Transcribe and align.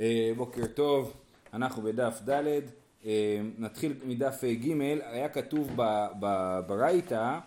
אה, 0.00 0.30
בוקר 0.36 0.66
טוב, 0.66 1.12
אנחנו 1.54 1.82
בדף 1.82 2.20
ד', 2.28 2.60
אה, 3.06 3.40
נתחיל 3.58 3.94
מדף 4.04 4.44
אה, 4.44 4.54
ג', 4.54 4.80
היה 5.02 5.28
כתוב 5.28 5.70
ברייתא 6.66 7.38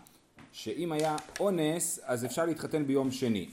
שאם 0.51 0.91
היה 0.91 1.15
אונס 1.39 1.99
אז 2.03 2.25
אפשר 2.25 2.45
להתחתן 2.45 2.87
ביום 2.87 3.11
שני. 3.11 3.49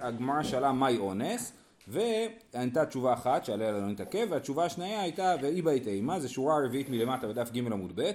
הגמרא 0.00 0.42
שאלה 0.42 0.72
מהי 0.72 0.98
אונס 0.98 1.52
וענתה 1.88 2.86
תשובה 2.86 3.12
אחת 3.12 3.44
שעליה 3.44 3.70
לא 3.70 3.80
נתעכב 3.80 4.26
והתשובה 4.30 4.64
השנייה 4.64 5.02
הייתה 5.02 5.34
ואי 5.42 5.62
בית 5.62 5.86
אימה 5.86 6.20
זה 6.20 6.28
שורה 6.28 6.64
רביעית 6.64 6.88
מלמטה 6.88 7.28
בדף 7.28 7.50
ג' 7.52 7.58
עמוד 7.58 7.92
ב' 7.94 8.10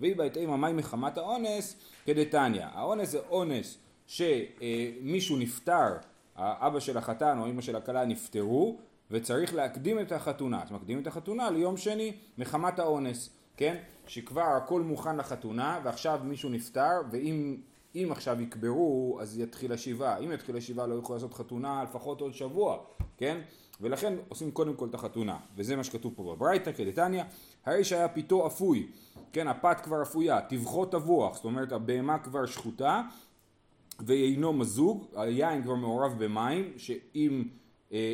ואי 0.00 0.14
בית 0.14 0.36
אימה 0.36 0.56
מהי 0.56 0.72
מחמת 0.72 1.18
האונס 1.18 1.76
כדתניא 2.06 2.66
האונס 2.72 3.10
זה 3.10 3.18
אונס 3.30 3.78
שמישהו 4.06 5.36
נפטר 5.36 5.96
האבא 6.36 6.80
של 6.80 6.98
החתן 6.98 7.38
או 7.38 7.46
אמא 7.46 7.62
של 7.62 7.76
הכלה 7.76 8.04
נפטרו 8.04 8.78
וצריך 9.10 9.54
להקדים 9.54 10.00
את 10.00 10.12
החתונה. 10.12 10.62
אז 10.62 10.72
מקדימים 10.72 11.02
את 11.02 11.06
החתונה 11.06 11.50
ליום 11.50 11.76
שני 11.76 12.12
מחמת 12.38 12.78
האונס, 12.78 13.30
כן? 13.56 13.76
שכבר 14.06 14.42
הכל 14.42 14.80
מוכן 14.80 15.16
לחתונה 15.16 15.80
ועכשיו 15.84 16.20
מישהו 16.24 16.50
נפטר 16.50 17.00
ואם 17.10 17.56
אם 17.94 18.08
עכשיו 18.10 18.40
יקברו 18.40 19.18
אז 19.20 19.38
יתחיל 19.38 19.72
השבעה. 19.72 20.18
אם 20.18 20.32
יתחיל 20.32 20.56
השבעה 20.56 20.86
לא 20.86 20.94
יוכלו 20.94 21.14
לעשות 21.14 21.34
חתונה 21.34 21.82
לפחות 21.82 22.20
עוד 22.20 22.34
שבוע, 22.34 22.78
כן? 23.16 23.40
ולכן 23.80 24.14
עושים 24.28 24.50
קודם 24.50 24.74
כל 24.74 24.88
את 24.88 24.94
החתונה, 24.94 25.36
וזה 25.56 25.76
מה 25.76 25.84
שכתוב 25.84 26.12
פה 26.16 26.34
בברייתא 26.34 26.72
כדתניא, 26.72 27.22
הרי 27.66 27.84
שהיה 27.84 28.08
פיתו 28.08 28.46
אפוי, 28.46 28.86
כן, 29.32 29.48
הפת 29.48 29.80
כבר 29.82 30.02
אפויה, 30.02 30.40
טבחו 30.40 30.86
טבוח, 30.86 31.36
זאת 31.36 31.44
אומרת 31.44 31.72
הבהמה 31.72 32.18
כבר 32.18 32.46
שחוטה, 32.46 33.02
ואינו 34.00 34.52
מזוג, 34.52 35.06
היין 35.16 35.62
כבר 35.62 35.74
מעורב 35.74 36.24
במים, 36.24 36.72
שאם, 36.76 37.44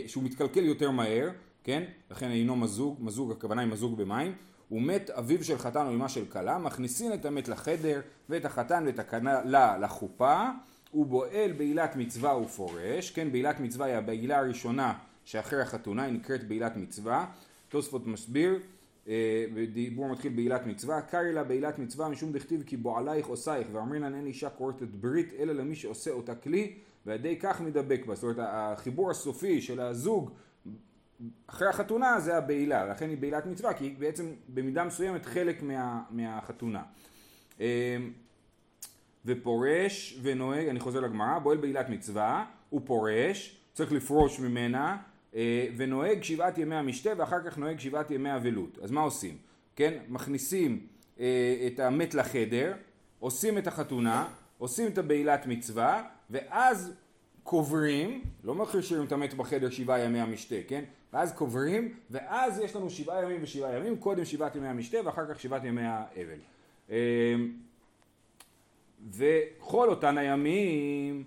שהוא 0.07 0.25
מתקלקל 0.25 0.65
יותר 0.65 0.91
מהר, 0.91 1.31
כן? 1.65 1.83
לכן 2.11 2.31
אינו 2.31 2.57
מזוג, 2.57 2.97
מזוג 3.01 3.33
הכוונה 3.33 3.63
היא 3.63 3.71
מזוג 3.71 3.97
במים, 3.97 4.33
הוא 4.69 4.83
מת 4.83 5.11
אביו 5.11 5.45
של 5.45 5.59
חתן 5.59 5.87
או 5.87 5.95
אמה 5.95 6.09
של 6.09 6.25
כלה, 6.25 6.59
מכניסין 6.59 7.13
את 7.13 7.25
המת 7.25 7.49
לחדר 7.49 8.01
ואת 8.29 8.45
החתן 8.45 8.85
ואת 8.87 8.99
הכלה 8.99 9.79
לחופה, 9.79 10.45
הוא 10.91 11.07
בועל 11.07 11.53
בעילת 11.53 11.97
מצווה 11.97 12.37
ופורש, 12.37 13.11
כן? 13.11 13.33
בעילת 13.33 13.61
מצווה 13.61 13.87
היא 13.87 13.95
הבעילה 13.95 14.39
הראשונה 14.39 14.95
שאחרי 15.25 15.63
החתונה, 15.63 16.05
היא 16.05 16.15
נקראת 16.15 16.49
בעילת 16.49 16.77
מצווה, 16.77 17.27
תוספות 17.69 18.07
מסביר 18.07 18.59
ודיבור 19.55 20.09
מתחיל 20.09 20.33
בעילת 20.33 20.67
מצווה, 20.67 21.01
קרעי 21.01 21.33
לה 21.33 21.45
בעילת 21.45 21.79
מצווה 21.79 22.09
משום 22.09 22.33
דכתיב 22.33 22.63
כי 22.67 22.77
בועלייך 22.77 23.27
עושייך 23.27 23.69
ואמרינן 23.73 24.15
אין 24.15 24.27
אישה 24.27 24.51
כורתת 24.51 24.89
ברית 25.01 25.33
אלא 25.39 25.53
למי 25.53 25.75
שעושה 25.75 26.11
אותה 26.11 26.35
כלי 26.35 26.75
ועל 27.07 27.19
ידי 27.19 27.37
כך 27.41 27.61
מדבק 27.61 28.07
בה. 28.07 28.15
זאת 28.15 28.23
אומרת 28.23 28.37
החיבור 28.41 29.11
הסופי 29.11 29.61
של 29.61 29.81
הזוג 29.81 30.31
אחרי 31.47 31.69
החתונה 31.69 32.21
זה 32.21 32.37
הבעילה, 32.37 32.87
לכן 32.87 33.09
היא 33.09 33.19
בעילת 33.19 33.47
מצווה 33.47 33.75
כי 33.75 33.85
היא 33.85 33.97
בעצם 33.99 34.27
במידה 34.49 34.85
מסוימת 34.85 35.27
חלק 35.27 35.63
מה, 35.63 36.03
מהחתונה. 36.11 36.83
אמ, 37.61 37.65
ופורש 39.25 40.19
ונוהג, 40.23 40.69
אני 40.69 40.81
חוזר 40.81 41.01
לגמרא, 41.01 41.39
בועל 41.39 41.59
בעילת 41.59 41.89
מצווה, 41.89 42.45
הוא 42.71 42.81
פורש, 42.85 43.61
צריך 43.73 43.93
לפרוש 43.93 44.41
ממנה 44.41 44.97
אה, 45.35 45.67
ונוהג 45.77 46.23
שבעת 46.23 46.59
ימי 46.59 46.75
המשתה 46.75 47.11
ואחר 47.17 47.37
כך 47.47 47.59
נוהג 47.59 47.79
שבעת 47.79 48.11
ימי 48.11 48.37
אבלות. 48.37 48.79
אז 48.83 48.91
מה 48.91 49.01
עושים? 49.01 49.37
כן? 49.77 49.99
מכניסים 50.09 50.87
אה, 51.21 51.67
את 51.67 51.81
המת 51.81 52.15
לחדר, 52.15 52.75
עושים 53.19 53.59
את 53.59 53.67
החתונה, 53.67 54.29
עושים 54.59 54.87
את 54.87 54.99
הבעילת 54.99 55.47
מצווה, 55.47 56.03
ואז 56.31 56.93
קוברים, 57.43 58.25
לא 58.45 58.55
מכניסים 58.55 59.05
את 59.05 59.13
המת 59.13 59.35
בחדר 59.35 59.71
שבעה 59.71 60.01
ימי 60.01 60.21
המשתה, 60.21 60.57
כן? 60.69 60.85
ואז 61.13 61.33
קוברים, 61.33 61.95
ואז 62.11 62.59
יש 62.59 62.77
לנו 62.77 62.91
שבעה 62.91 63.23
ימים 63.23 63.43
ושבעה 63.43 63.77
ימים, 63.77 63.97
קודם 63.97 64.25
שבעת 64.25 64.57
ימי 64.57 64.69
המשתה 64.69 64.99
ואחר 65.05 65.35
כך 65.35 65.41
שבעת 65.41 65.65
ימי 65.65 65.83
האבל. 65.85 66.39
אה, 66.91 67.35
וכל 69.11 69.91
אותן 69.91 70.19
הימים 70.19 71.25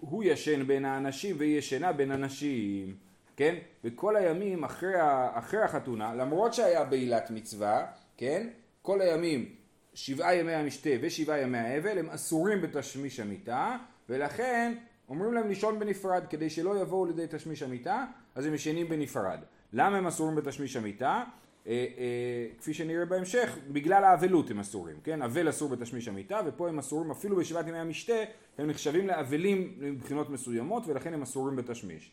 הוא 0.00 0.24
ישן 0.24 0.66
בין 0.66 0.84
האנשים 0.84 1.36
והיא 1.38 1.58
ישנה 1.58 1.92
בין 1.92 2.10
הנשים, 2.10 2.96
כן? 3.36 3.54
וכל 3.84 4.16
הימים 4.16 4.64
אחרי, 4.64 4.94
אחרי 5.32 5.60
החתונה, 5.60 6.14
למרות 6.14 6.54
שהיה 6.54 6.84
בעילת 6.84 7.30
מצווה, 7.30 7.86
כן? 8.16 8.48
כל 8.82 9.00
הימים, 9.00 9.54
שבעה 9.94 10.34
ימי 10.34 10.52
המשתה 10.52 10.90
ושבעה 11.00 11.40
ימי 11.40 11.58
האבל, 11.58 11.98
הם 11.98 12.10
אסורים 12.10 12.62
בתשמיש 12.62 13.20
המיטה, 13.20 13.76
ולכן 14.08 14.72
אומרים 15.08 15.34
להם 15.34 15.48
לישון 15.48 15.78
בנפרד, 15.78 16.24
כדי 16.30 16.50
שלא 16.50 16.80
יבואו 16.80 17.06
לידי 17.06 17.26
תשמיש 17.30 17.62
המיטה, 17.62 18.04
אז 18.34 18.46
הם 18.46 18.54
ישנים 18.54 18.88
בנפרד. 18.88 19.38
למה 19.72 19.96
הם 19.96 20.06
אסורים 20.06 20.36
בתשמיש 20.36 20.76
המיטה? 20.76 21.24
אה, 21.66 21.72
אה, 21.72 22.46
כפי 22.58 22.74
שנראה 22.74 23.04
בהמשך, 23.04 23.58
בגלל 23.68 24.04
האבלות 24.04 24.50
הם 24.50 24.60
אסורים, 24.60 24.96
כן? 25.04 25.22
אבל 25.22 25.48
אסור 25.48 25.68
בתשמיש 25.68 26.08
המיטה, 26.08 26.40
ופה 26.46 26.68
הם 26.68 26.78
אסורים 26.78 27.10
אפילו 27.10 27.36
בשבעת 27.36 27.66
ימי 27.68 27.78
המשתה, 27.78 28.12
הם 28.58 28.66
נחשבים 28.70 29.06
לאבלים 29.06 29.74
מבחינות 29.78 30.30
מסוימות, 30.30 30.82
ולכן 30.86 31.14
הם 31.14 31.22
אסורים 31.22 31.56
בתשמיש. 31.56 32.12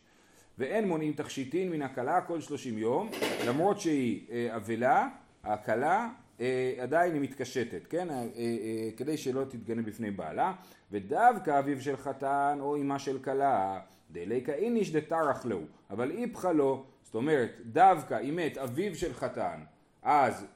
ואין 0.58 0.88
מונעים 0.88 1.12
תכשיטין 1.12 1.70
מן 1.70 1.82
הכלה 1.82 2.20
כל 2.20 2.40
שלושים 2.40 2.78
יום, 2.78 3.10
למרות 3.46 3.80
שהיא 3.80 4.26
אה, 4.30 4.56
אבלה, 4.56 5.08
הכלה 5.44 6.08
עדיין 6.80 7.12
היא 7.12 7.22
מתקשטת, 7.22 7.86
כן? 7.88 8.08
כדי 8.96 9.16
שלא 9.16 9.44
תתגנה 9.44 9.82
בפני 9.82 10.10
בעלה, 10.10 10.52
ודווקא 10.92 11.58
אביו 11.58 11.80
של 11.80 11.96
חתן 11.96 12.58
או 12.60 12.76
אמה 12.76 12.98
של 12.98 13.18
כלה, 13.18 13.80
דליקה 14.10 14.52
איניש 14.52 14.92
דתרח 14.92 15.44
לו, 15.44 15.60
אבל 15.90 16.10
איפכא 16.10 16.48
לו 16.48 16.84
זאת 17.08 17.14
אומרת, 17.14 17.50
דווקא 17.64 18.20
אם 18.20 18.36
מת 18.36 18.58
אביו 18.58 18.94
של 18.94 19.14
חתן, 19.14 19.60
אז 20.02 20.46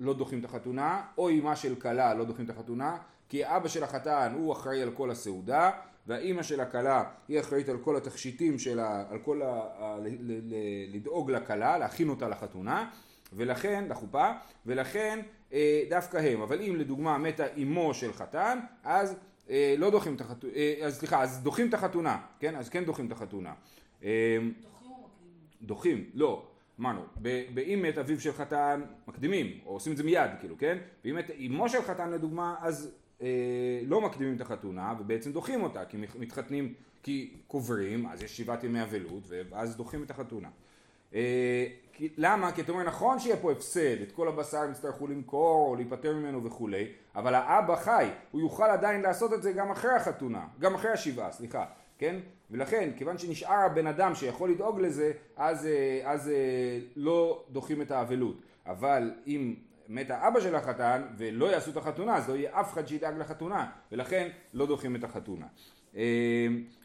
לא 0.00 0.14
דוחים 0.14 0.40
את 0.40 0.44
החתונה, 0.44 1.02
או 1.18 1.30
אמה 1.30 1.56
של 1.56 1.74
כלה 1.74 2.14
לא 2.14 2.24
דוחים 2.24 2.44
את 2.44 2.50
החתונה, 2.50 2.98
כי 3.28 3.46
אבא 3.46 3.68
של 3.68 3.84
החתן 3.84 4.32
הוא 4.36 4.52
אחראי 4.52 4.82
על 4.82 4.90
כל 4.90 5.10
הסעודה, 5.10 5.70
והאימא 6.06 6.42
של 6.42 6.60
הכלה 6.60 7.04
היא 7.28 7.40
אחראית 7.40 7.68
על 7.68 7.78
כל 7.78 7.96
התכשיטים 7.96 8.58
שלה, 8.58 9.04
על 9.10 9.18
כל 9.18 9.42
ה... 9.42 9.46
ה... 9.78 9.96
ל... 9.98 10.08
ל... 10.20 10.54
לדאוג 10.94 11.30
לכלה, 11.30 11.78
להכין 11.78 12.08
אותה 12.08 12.28
לחתונה, 12.28 12.90
ולכן, 13.36 13.84
לחופה, 13.88 14.30
ולכן 14.66 15.20
אה, 15.52 15.82
דווקא 15.88 16.16
הם. 16.16 16.40
אבל 16.40 16.60
אם 16.60 16.76
לדוגמה 16.76 17.18
מתה 17.18 17.44
אמו 17.62 17.94
של 17.94 18.12
חתן, 18.12 18.58
אז 18.84 19.16
אה, 19.50 19.74
לא 19.78 19.90
דוחים 19.90 20.14
את 20.14 20.20
החתונה, 20.20 20.52
אה, 20.56 20.74
אז 20.82 20.98
סליחה, 20.98 21.22
אז 21.22 21.42
דוחים 21.42 21.68
את 21.68 21.74
החתונה, 21.74 22.18
כן? 22.40 22.56
אז 22.56 22.68
כן 22.68 22.84
דוחים 22.84 23.06
את 23.06 23.12
החתונה. 23.12 23.52
אה, 24.04 24.38
דוחים, 25.62 26.04
לא, 26.14 26.46
אמרנו, 26.80 27.00
באם 27.54 27.82
מת 27.82 27.98
אביו 27.98 28.20
של 28.20 28.32
חתן 28.32 28.82
מקדימים, 29.08 29.58
או 29.66 29.72
עושים 29.72 29.92
את 29.92 29.96
זה 29.96 30.04
מיד, 30.04 30.30
כאילו, 30.40 30.58
כן? 30.58 30.78
ואם 31.04 31.14
מת 31.14 31.30
אמו 31.46 31.68
של 31.68 31.82
חתן 31.82 32.10
לדוגמה, 32.10 32.56
אז 32.60 32.90
אה, 33.22 33.28
לא 33.86 34.00
מקדימים 34.00 34.36
את 34.36 34.40
החתונה, 34.40 34.94
ובעצם 35.00 35.32
דוחים 35.32 35.62
אותה, 35.62 35.84
כי 35.84 35.96
מתחתנים, 36.18 36.74
כי 37.02 37.30
קוברים, 37.46 38.06
אז 38.06 38.22
יש 38.22 38.36
שבעת 38.36 38.64
ימי 38.64 38.82
אבלות, 38.82 39.22
ואז 39.28 39.76
דוחים 39.76 40.02
את 40.02 40.10
החתונה. 40.10 40.48
אה, 41.14 41.66
למה? 42.16 42.52
כי 42.52 42.60
אתה 42.60 42.72
אומר, 42.72 42.84
נכון 42.84 43.18
שיהיה 43.18 43.36
פה 43.36 43.52
הפסד, 43.52 44.02
את 44.02 44.12
כל 44.12 44.28
הבשר 44.28 44.58
הם 44.58 44.70
יצטרכו 44.70 45.06
למכור, 45.06 45.68
או 45.68 45.76
להיפטר 45.76 46.16
ממנו 46.16 46.44
וכולי, 46.44 46.86
אבל 47.16 47.34
האבא 47.34 47.76
חי, 47.76 48.08
הוא 48.30 48.40
יוכל 48.40 48.64
עדיין 48.64 49.00
לעשות 49.00 49.32
את 49.32 49.42
זה 49.42 49.52
גם 49.52 49.70
אחרי 49.70 49.90
החתונה, 49.90 50.46
גם 50.60 50.74
אחרי 50.74 50.90
השבעה, 50.90 51.32
סליחה. 51.32 51.64
כן? 51.98 52.16
ולכן, 52.50 52.90
כיוון 52.96 53.18
שנשאר 53.18 53.64
הבן 53.66 53.86
אדם 53.86 54.14
שיכול 54.14 54.50
לדאוג 54.50 54.80
לזה, 54.80 55.12
אז, 55.36 55.66
אה, 55.66 56.00
אז 56.04 56.28
אה, 56.28 56.78
לא 56.96 57.44
דוחים 57.50 57.82
את 57.82 57.90
האבלות. 57.90 58.36
אבל 58.66 59.12
אם 59.26 59.54
מת 59.88 60.10
האבא 60.10 60.40
של 60.40 60.54
החתן 60.54 61.02
ולא 61.16 61.46
יעשו 61.46 61.70
את 61.70 61.76
החתונה, 61.76 62.16
אז 62.16 62.28
לא 62.28 62.34
יהיה 62.34 62.60
אף 62.60 62.72
אחד 62.72 62.86
שידאג 62.86 63.18
לחתונה, 63.18 63.70
ולכן 63.92 64.28
לא 64.54 64.66
דוחים 64.66 64.96
את 64.96 65.04
החתונה. 65.04 65.46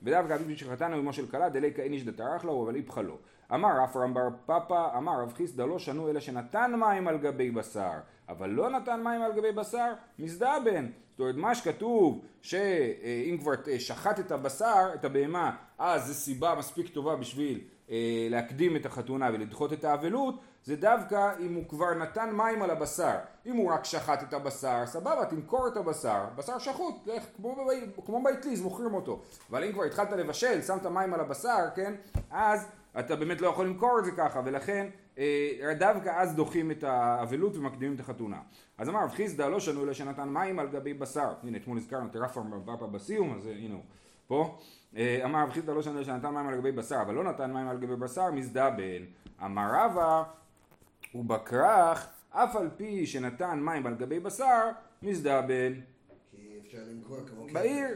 ודווקא 0.03 0.33
אביו 0.33 0.57
של 0.57 0.71
חתן 0.71 0.91
הוא 0.93 0.99
אמו 0.99 1.13
של 1.13 1.27
כלה, 1.27 1.49
דלי 1.49 1.73
כאיניש 1.73 2.03
דתרח 2.03 2.45
לו, 2.45 2.63
אבל 2.63 2.75
איפכא 2.75 2.99
לו. 2.99 3.17
אמר 3.53 3.69
רב 3.81 3.97
רמבר 3.97 4.27
פאפא, 4.45 4.97
אמר 4.97 5.21
רב 5.21 5.33
חיסדא 5.33 5.65
לא 5.65 5.79
שנו 5.79 6.09
אלא 6.09 6.19
שנתן 6.19 6.71
מים 6.79 7.07
על 7.07 7.17
גבי 7.17 7.51
בשר, 7.51 7.91
אבל 8.29 8.49
לא 8.49 8.69
נתן 8.69 9.01
מים 9.03 9.21
על 9.21 9.33
גבי 9.33 9.51
בשר, 9.51 9.93
מזדבן. 10.19 10.89
זאת 11.11 11.19
אומרת, 11.19 11.35
מה 11.35 11.55
שכתוב 11.55 12.21
שאם 12.41 13.37
כבר 13.39 13.51
שחט 13.79 14.19
את 14.19 14.31
הבשר, 14.31 14.89
את 14.95 15.05
הבהמה, 15.05 15.55
אז 15.77 16.07
זו 16.07 16.13
סיבה 16.13 16.55
מספיק 16.55 16.89
טובה 16.89 17.15
בשביל 17.15 17.61
אה, 17.89 18.27
להקדים 18.29 18.75
את 18.75 18.85
החתונה 18.85 19.29
ולדחות 19.33 19.73
את 19.73 19.83
האבלות, 19.83 20.35
זה 20.63 20.75
דווקא 20.75 21.31
אם 21.39 21.53
הוא 21.53 21.63
כבר 21.69 21.93
נתן 21.93 22.29
מים 22.33 22.61
על 22.61 22.69
הבשר. 22.69 23.15
אם 23.45 23.55
הוא 23.55 23.71
רק 23.71 23.85
שחט 23.85 24.23
את 24.23 24.33
הבשר, 24.33 24.85
סבבה, 24.85 25.25
תמכור 25.25 25.67
את 25.67 25.77
הבשר, 25.77 26.25
בשר 26.35 26.59
שחוט, 26.59 26.95
כמו, 27.35 27.55
כמו 28.05 28.23
באטליז, 28.23 28.61
מוכרים 28.61 28.93
אותו. 28.93 29.19
אבל 29.49 29.63
אם 29.63 29.71
כבר 29.71 29.83
התחלת 29.83 30.11
לבשל, 30.11 30.61
שמת 30.61 30.85
מים 30.85 31.13
על 31.13 31.19
הבשר, 31.19 31.65
כן, 31.75 31.93
אז 32.31 32.67
אתה 32.99 33.15
באמת 33.15 33.41
לא 33.41 33.47
יכול 33.47 33.65
למכור 33.65 33.99
את 33.99 34.05
זה 34.05 34.11
ככה, 34.11 34.41
ולכן 34.45 34.87
אה, 35.17 35.73
דווקא 35.79 36.09
אז 36.09 36.35
דוחים 36.35 36.71
את 36.71 36.83
האבלות 36.83 37.57
ומקדימים 37.57 37.95
את 37.95 37.99
החתונה. 37.99 38.41
אז 38.77 38.89
אמר 38.89 39.03
רב 39.03 39.09
חיסדא 39.09 39.47
לא 39.47 39.59
שנו 39.59 39.83
אלא 39.83 39.93
שנתן 39.93 40.29
מים 40.29 40.59
על 40.59 40.67
גבי 40.67 40.93
בשר. 40.93 41.33
הנה 41.43 41.57
אתמול 41.57 41.77
הזכרנו 41.77 42.07
את 42.07 42.15
רפורם 42.15 42.51
בפאפה 42.51 42.87
בסיום, 42.87 43.33
אז 43.33 43.45
הנה 43.45 43.73
הוא. 43.73 43.83
פה. 44.27 44.59
אה, 44.95 45.21
אמר 45.25 45.43
רב 45.43 45.51
חיסדא 45.51 45.73
לא 45.73 45.81
שנה 45.81 46.03
שנתן 46.03 46.29
מים 46.29 46.47
על 46.47 46.57
גבי 46.57 46.71
בשר, 46.71 47.01
אבל 47.01 47.13
לא 47.13 47.23
נתן 47.23 47.53
מים 47.53 47.67
על 47.67 47.77
גבי 47.77 47.95
בשר, 47.95 48.31
מזדבן. 48.31 49.03
אמר 49.45 49.67
רבא, 49.73 50.23
ובכרך, 51.15 52.09
אף 52.29 52.55
על 52.55 52.69
פי 52.77 53.05
שנתן 53.05 53.59
מים 53.59 53.87
על 53.87 53.95
גבי 53.95 54.19
בשר, 54.19 54.69
מזדבן. 55.01 55.73
כי 56.31 56.59
אפשר 56.61 56.77
למכור 56.91 57.17
כמו 57.27 57.47
בעיר, 57.53 57.87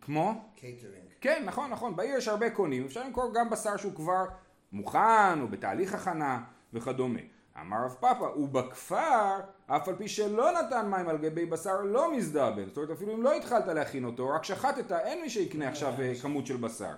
כמו? 0.00 0.32
קייטרינג. 0.54 1.05
כן, 1.26 1.42
נכון, 1.44 1.70
נכון, 1.70 1.96
בעיר 1.96 2.16
יש 2.16 2.28
הרבה 2.28 2.50
קונים, 2.50 2.84
אפשר 2.84 3.04
למכור 3.04 3.34
גם 3.34 3.50
בשר 3.50 3.76
שהוא 3.76 3.94
כבר 3.94 4.24
מוכן, 4.72 5.40
או 5.40 5.48
בתהליך 5.48 5.94
הכנה 5.94 6.40
וכדומה. 6.72 7.20
אמר 7.60 7.76
רב 7.84 7.96
פאפא, 8.00 8.24
ובכפר, 8.24 9.40
אף 9.66 9.88
על 9.88 9.94
פי 9.96 10.08
שלא 10.08 10.50
נתן 10.52 10.90
מים 10.90 11.08
על 11.08 11.16
גבי 11.18 11.46
בשר, 11.46 11.82
לא 11.82 12.16
מזדבן. 12.16 12.66
זאת 12.66 12.76
אומרת, 12.76 12.90
אפילו 12.90 13.14
אם 13.14 13.22
לא 13.22 13.34
התחלת 13.34 13.66
להכין 13.66 14.04
אותו, 14.04 14.28
רק 14.28 14.44
שחטת, 14.44 14.92
אין 14.92 15.22
מי 15.22 15.30
שיקנה 15.30 15.68
עכשיו 15.68 15.94
אה, 15.98 16.12
כמות 16.22 16.46
של 16.46 16.56
בשר. 16.56 16.94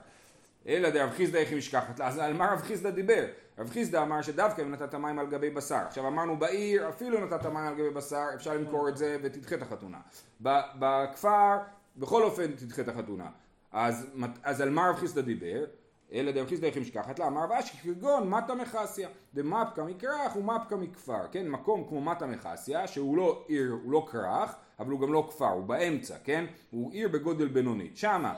אלא 0.66 0.90
דרב 0.90 1.10
חיסדא 1.10 1.38
איך 1.38 1.48
היא 1.48 1.58
משכחת 1.58 1.98
לה, 1.98 2.06
אז 2.06 2.18
על 2.18 2.32
מה 2.32 2.52
רב 2.52 2.60
חיסדא 2.60 2.90
דיבר? 2.90 3.24
רב 3.58 3.70
חיסדא 3.70 4.02
אמר 4.02 4.22
שדווקא 4.22 4.62
אם 4.62 4.70
נתת 4.70 4.94
מים 4.94 5.18
על 5.18 5.26
גבי 5.26 5.50
בשר. 5.50 5.76
עכשיו 5.86 6.08
אמרנו 6.08 6.36
בעיר, 6.36 6.88
אפילו 6.88 7.26
נתת 7.26 7.46
מים 7.46 7.66
על 7.66 7.74
גבי 7.74 7.90
בשר, 7.90 8.24
אפשר 8.34 8.54
למכור 8.54 8.88
את 8.88 8.96
זה 8.96 9.16
ותדחה 9.22 9.54
את 9.54 9.62
החתונה. 9.62 9.98
בכפר, 10.40 11.56
בכל 11.96 12.22
אופן 12.22 12.52
תדחה 12.52 12.82
את 12.82 12.88
החתונה. 12.88 13.26
אז, 13.72 14.06
אז 14.42 14.60
על 14.60 14.70
מה 14.70 14.88
רב 14.88 14.96
חיסדא 14.96 15.22
דיבר? 15.22 15.64
אלא 16.12 16.32
דרב 16.32 16.48
חיסדא 16.48 16.66
איך 16.66 16.76
משכחת 16.76 17.18
לה, 17.18 17.26
אמר 17.26 17.44
רב 17.44 17.52
אשי 17.52 17.76
כגון 17.76 18.30
מטה 18.30 18.54
מחסיה, 18.54 19.08
דמפקא 19.34 19.80
מכרך 19.80 20.36
ומפקא 20.36 20.74
מכפר, 20.74 21.26
כן, 21.32 21.48
מקום 21.48 21.84
כמו 21.88 22.00
מטה 22.00 22.26
מחסיה, 22.26 22.86
שהוא 22.86 23.16
לא 23.16 23.44
עיר, 23.48 23.70
הוא 23.82 23.92
לא 23.92 24.06
כרך, 24.10 24.54
אבל 24.78 24.90
הוא 24.90 25.00
גם 25.00 25.12
לא 25.12 25.28
כפר, 25.30 25.48
הוא 25.48 25.64
באמצע, 25.64 26.16
כן, 26.24 26.44
הוא 26.70 26.92
עיר 26.92 27.08
בגודל 27.08 27.48
בינוני, 27.48 27.90
שמה, 27.94 28.34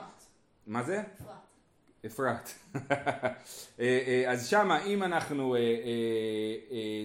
מה 0.67 0.83
זה? 0.83 1.03
אפרת. 2.05 2.49
אה, 2.75 3.29
אה, 3.79 4.31
אז 4.31 4.47
שמה 4.47 4.83
אם 4.83 5.03
אנחנו 5.03 5.55
אה, 5.55 5.59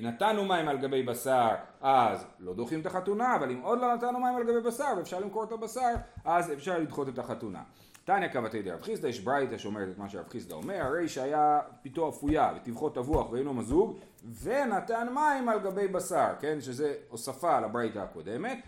נתנו 0.02 0.44
מים 0.44 0.69
על 0.69 0.79
גבי 0.79 1.02
בשר 1.02 1.49
אז 1.81 2.26
לא 2.38 2.55
דוחים 2.55 2.81
את 2.81 2.87
החתונה 2.87 3.37
אבל 3.37 3.50
אם 3.50 3.61
עוד 3.61 3.81
לא 3.81 3.94
נתנו 3.94 4.20
מים 4.20 4.37
על 4.37 4.43
גבי 4.43 4.61
בשר 4.61 4.94
ואפשר 4.96 5.20
למכור 5.20 5.44
את 5.44 5.52
הבשר 5.52 5.94
אז 6.25 6.52
אפשר 6.52 6.79
לדחות 6.79 7.08
את 7.08 7.19
החתונה. 7.19 7.62
תניא 8.06 8.29
קבתי 8.29 8.62
דרב 8.62 8.82
חיסדא 8.82 9.08
יש 9.08 9.20
ברייתא 9.20 9.58
שאומרת 9.58 9.88
את 9.88 9.99
מה 9.99 10.08
שרב 10.08 10.29
חיסדא 10.29 10.55
אומר 10.55 10.82
הרי 10.82 11.08
שהיה 11.08 11.61
פיתו 11.82 12.08
אפויה 12.08 12.53
וטבחו 12.56 12.91
טבוח 12.91 13.31
ואינו 13.31 13.55
מזוג 13.55 13.99
ונתן 14.43 15.06
מים 15.14 15.49
על 15.49 15.58
גבי 15.58 15.88
בשר 15.88 16.29
כן 16.41 16.61
שזה 16.61 16.94
הוספה 17.08 17.61
לברייתא 17.61 17.99
הקודמת 17.99 18.58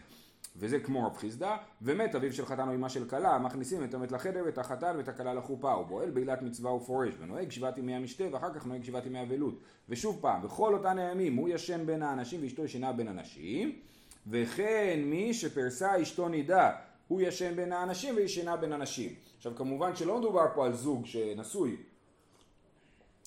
וזה 0.56 0.80
כמו 0.80 1.06
רב 1.06 1.16
חיסדא, 1.16 1.56
ומת 1.82 2.14
אביו 2.14 2.32
של 2.32 2.46
חתן 2.46 2.68
או 2.68 2.74
אמה 2.74 2.88
של 2.88 3.08
כלה, 3.08 3.38
מכניסים 3.38 3.84
את 3.84 3.94
המת 3.94 4.12
לחדר 4.12 4.42
ואת 4.46 4.58
החתן 4.58 4.94
ואת 4.96 5.08
הכלה 5.08 5.34
לחופה, 5.34 5.72
הוא 5.72 5.86
בועל 5.86 6.10
בעילת 6.10 6.42
מצווה 6.42 6.72
ופורש, 6.72 7.14
ונוהג 7.18 7.50
שבעת 7.50 7.78
ימי 7.78 7.94
המשתה, 7.94 8.24
ואחר 8.32 8.54
כך 8.54 8.66
נוהג 8.66 8.84
שבעת 8.84 9.06
ימי 9.06 9.22
אבלות. 9.22 9.60
ושוב 9.88 10.18
פעם, 10.20 10.42
בכל 10.42 10.74
אותן 10.74 10.98
הימים 10.98 11.36
הוא 11.36 11.48
ישן 11.48 11.86
בין 11.86 12.02
האנשים 12.02 12.42
ואשתו 12.42 12.64
ישנה 12.64 12.92
בין 12.92 13.08
הנשים, 13.08 13.78
וכן 14.26 15.00
מי 15.04 15.34
שפרסה 15.34 16.02
אשתו 16.02 16.28
נידה, 16.28 16.72
הוא 17.08 17.20
ישן 17.20 17.56
בין 17.56 17.72
האנשים 17.72 18.16
וישנה 18.16 18.56
בין 18.56 18.72
הנשים. 18.72 19.14
עכשיו 19.36 19.54
כמובן 19.56 19.96
שלא 19.96 20.18
מדובר 20.18 20.46
פה 20.54 20.66
על 20.66 20.72
זוג 20.72 21.06
שנשוי, 21.06 21.76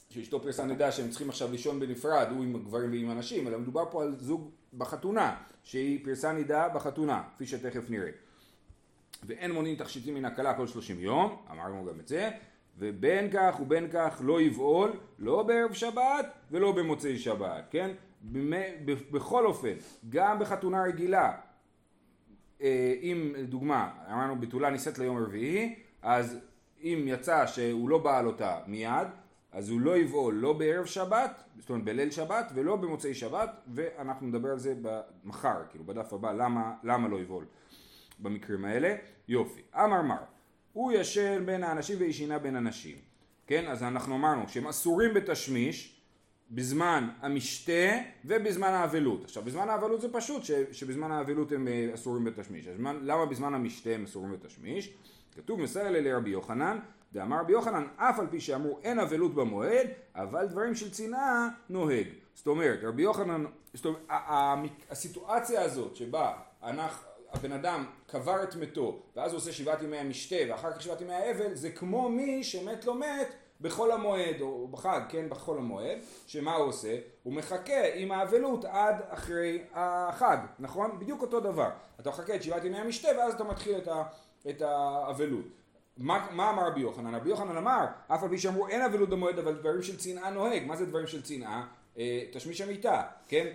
שאשתו 0.10 0.42
פרסה 0.42 0.66
נידה 0.66 0.92
שהם 0.92 1.10
צריכים 1.10 1.30
עכשיו 1.30 1.52
לישון 1.52 1.80
בנפרד, 1.80 2.28
הוא 2.30 2.44
עם 2.44 2.56
הגברים 2.56 2.92
ועם 2.92 3.10
הנשים, 3.10 3.48
אלא 3.48 3.58
מדובר 3.58 3.86
פה 3.92 4.04
על 4.04 4.16
זוג 4.20 4.52
בחתונה, 4.78 5.36
שהיא 5.64 6.06
פרסה 6.06 6.32
נידה 6.32 6.70
בחתונה, 6.70 7.24
כפי 7.36 7.46
שתכף 7.46 7.90
נראה. 7.90 8.10
ואין 9.24 9.52
מונים 9.52 9.76
תכשיטים 9.76 10.14
מן 10.14 10.26
הכלה 10.26 10.54
כל 10.54 10.68
שלושים 10.68 11.00
יום, 11.00 11.46
אמרנו 11.52 11.86
גם 11.86 12.00
את 12.00 12.08
זה, 12.08 12.30
ובין 12.78 13.30
כך 13.32 13.60
ובין 13.60 13.88
כך 13.92 14.22
לא 14.24 14.42
יבעול, 14.42 14.92
לא 15.20 15.44
בערב 15.44 15.74
שבת 15.74 16.26
ולא 16.52 16.72
במוצאי 16.72 17.20
שבת, 17.20 17.68
כן? 17.72 17.92
בכל 19.12 19.46
אופן, 19.46 19.74
גם 20.10 20.40
בחתונה 20.40 20.84
רגילה, 20.84 21.32
אם 23.02 23.34
דוגמה, 23.50 23.90
אמרנו 24.12 24.40
בתולה 24.40 24.70
נישאת 24.70 25.00
ליום 25.00 25.18
רביעי, 25.18 25.76
אז 26.02 26.40
אם 26.84 27.04
יצא 27.08 27.46
שהוא 27.48 27.90
לא 27.90 27.98
בעל 27.98 28.28
אותה 28.28 28.60
מיד, 28.68 29.08
אז 29.52 29.70
הוא 29.70 29.82
לא 29.82 29.98
יבעול 29.98 30.34
לא 30.34 30.54
בערב 30.54 30.86
שבת, 30.86 31.44
זאת 31.60 31.70
אומרת 31.70 31.84
בליל 31.84 32.12
שבת, 32.12 32.52
ולא 32.56 32.76
במוצאי 32.76 33.14
שבת, 33.14 33.50
ואנחנו 33.74 34.28
נדבר 34.28 34.50
על 34.50 34.60
זה 34.60 34.76
מחר, 35.24 35.62
כאילו 35.70 35.84
בדף 35.84 36.14
הבא, 36.14 36.32
למה, 36.32 36.74
למה 36.84 37.08
לא 37.08 37.20
יבעול 37.20 37.46
במקרים 38.20 38.66
האלה. 38.66 38.96
יופי. 39.28 39.62
אמר 39.76 40.02
מר, 40.02 40.24
הוא 40.74 40.92
ישן 40.92 41.46
בין 41.46 41.64
האנשים 41.64 41.96
וישינה 42.00 42.40
בין 42.40 42.56
הנשים. 42.56 42.98
כן, 43.48 43.68
אז 43.68 43.84
אנחנו 43.84 44.16
אמרנו 44.16 44.48
שהם 44.48 44.68
אסורים 44.68 45.14
בתשמיש 45.14 46.01
בזמן 46.52 47.10
המשתה 47.22 47.92
ובזמן 48.26 48.68
האבלות. 48.68 49.24
עכשיו, 49.24 49.44
בזמן 49.44 49.70
האבלות 49.70 50.02
זה 50.02 50.08
פשוט 50.12 50.44
ש, 50.44 50.52
שבזמן 50.72 51.12
האבלות 51.12 51.52
הם 51.52 51.68
אה, 51.68 51.90
אסורים 51.94 52.24
בתשמיש. 52.24 52.68
אז 52.68 52.76
למה 52.80 53.26
בזמן 53.26 53.54
המשתה 53.54 53.90
הם 53.90 54.04
אסורים 54.04 54.32
בתשמיש? 54.32 54.94
כתוב 55.36 55.60
מסר 55.60 55.88
אלה 55.88 56.02
לרבי 56.02 56.30
יוחנן 56.30 56.80
דאמר 57.14 57.40
רבי 57.40 57.52
יוחנן, 57.52 57.88
אף 57.96 58.20
על 58.20 58.28
פי 58.28 58.42
שאמרו 58.42 58.80
אין 58.84 59.00
אבלות 59.00 59.36
במועד, 59.36 59.88
אבל 60.16 60.46
דברים 60.48 60.76
של 60.76 60.92
צנעה 60.92 61.50
נוהג. 61.70 62.08
זאת 62.34 62.48
אומרת, 62.48 62.80
רבי 62.84 63.02
יוחנן, 63.02 63.46
זאת 63.74 63.86
אומרת, 63.86 64.02
הסיטואציה 64.90 65.62
הזאת 65.62 65.96
שבה 65.96 66.34
אנחנו, 66.64 67.08
הבן 67.34 67.52
אדם 67.52 67.86
קבר 68.08 68.44
את 68.44 68.56
מתו, 68.56 69.02
ואז 69.16 69.32
הוא 69.32 69.38
עושה 69.38 69.52
שבעת 69.52 69.82
ימי 69.82 69.98
המשתה, 69.98 70.36
ואחר 70.50 70.72
כך 70.72 70.82
שבעת 70.82 71.02
ימי 71.02 71.14
האבל, 71.14 71.56
זה 71.56 71.72
כמו 71.72 72.10
מי 72.10 72.44
שמת 72.44 72.86
לא 72.86 73.00
מת 73.00 73.36
בחול 73.62 73.92
המועד, 73.92 74.42
או 74.42 74.68
בחג, 74.68 75.02
כן, 75.10 75.30
בחול 75.30 75.58
המועד, 75.58 75.98
שמה 76.28 76.56
הוא 76.56 76.68
עושה? 76.68 76.98
הוא 77.24 77.34
מחכה 77.34 77.94
עם 77.96 78.12
האבלות 78.12 78.66
עד 78.66 78.96
אחרי 79.10 79.64
החג, 79.74 80.38
נכון? 80.60 81.00
בדיוק 81.00 81.22
אותו 81.22 81.40
דבר. 81.40 81.70
אתה 82.00 82.10
מחכה 82.10 82.36
את 82.36 82.44
שבעת 82.44 82.66
ימי 82.66 82.78
המשתה, 82.78 83.08
ואז 83.18 83.34
אתה 83.34 83.44
מתחיל 83.44 83.76
את 84.50 84.62
האבלות. 84.62 85.46
מה, 85.98 86.28
מה 86.32 86.50
אמר 86.50 86.68
רבי 86.68 86.82
יוחנן? 86.82 87.16
רבי 87.16 87.30
יוחנן 87.30 87.58
אמר, 87.58 87.86
אף 88.08 88.24
על 88.24 88.30
פי 88.30 88.38
שאמרו 88.38 88.68
אין 88.68 88.82
אבלות 88.82 89.10
במועד, 89.10 89.40
אבל 89.40 89.54
דברים 89.54 89.82
של 89.82 89.98
צנעה 89.98 90.30
נוהג. 90.30 90.64
מה 90.66 90.76
זה 90.76 90.86
דברים 90.86 91.08
של 91.08 91.22
צנעה? 91.22 91.68
אה, 91.98 92.24
תשמיש 92.32 92.62
המיטה, 92.62 93.04
כן? 93.28 93.48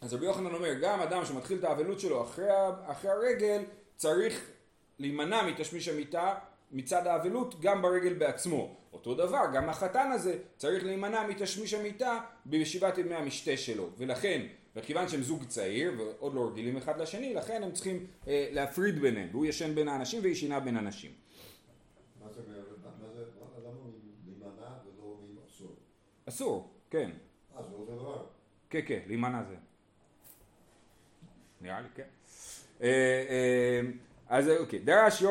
אז 0.00 0.14
רבי 0.14 0.26
יוחנן 0.26 0.54
אומר, 0.54 0.74
גם 0.82 1.00
אדם 1.00 1.24
שמתחיל 1.24 1.58
את 1.58 1.64
האבלות 1.64 2.00
שלו 2.00 2.22
אחרי, 2.22 2.48
אחרי 2.86 3.10
הרגל, 3.10 3.62
צריך 3.96 4.50
להימנע 4.98 5.42
מתשמיש 5.42 5.88
המיטה 5.88 6.34
מצד 6.72 7.06
האבלות 7.06 7.60
גם 7.60 7.82
ברגל 7.82 8.14
בעצמו. 8.14 8.76
אותו 8.92 9.14
דבר, 9.14 9.44
גם 9.54 9.68
החתן 9.68 10.10
הזה 10.12 10.38
צריך 10.56 10.84
להימנע 10.84 11.26
מתשמיש 11.26 11.74
המיטה 11.74 12.20
בשבעת 12.46 12.98
ימי 12.98 13.14
המשתה 13.14 13.56
שלו. 13.56 13.90
ולכן, 13.98 14.46
וכיוון 14.76 15.08
שהם 15.08 15.22
זוג 15.22 15.44
צעיר 15.44 15.92
ועוד 15.98 16.34
לא 16.34 16.48
רגילים 16.48 16.76
אחד 16.76 17.00
לשני, 17.00 17.34
לכן 17.34 17.62
הם 17.62 17.72
צריכים 17.72 18.06
אה, 18.28 18.48
להפריד 18.52 18.98
ביניהם. 18.98 19.28
והוא 19.30 19.46
ישן 19.46 19.74
בין 19.74 19.88
האנשים 19.88 20.22
והיא 20.22 20.34
שינה 20.34 20.60
בין 20.60 20.76
הנשים. 20.76 21.10
אסור, 26.28 26.70
כן. 26.90 27.10
אה, 27.56 27.62
זה 27.62 27.74
אותו 27.74 27.96
דבר. 27.96 28.26
כן, 28.70 28.80
כן, 28.86 29.00
להימנע 29.06 29.42
זה. 29.48 29.56
נראה 31.60 31.80
לי, 31.80 31.88
כן. 31.94 32.08
אז 34.28 34.48
אוקיי, 34.48 34.78
דרש 34.78 35.22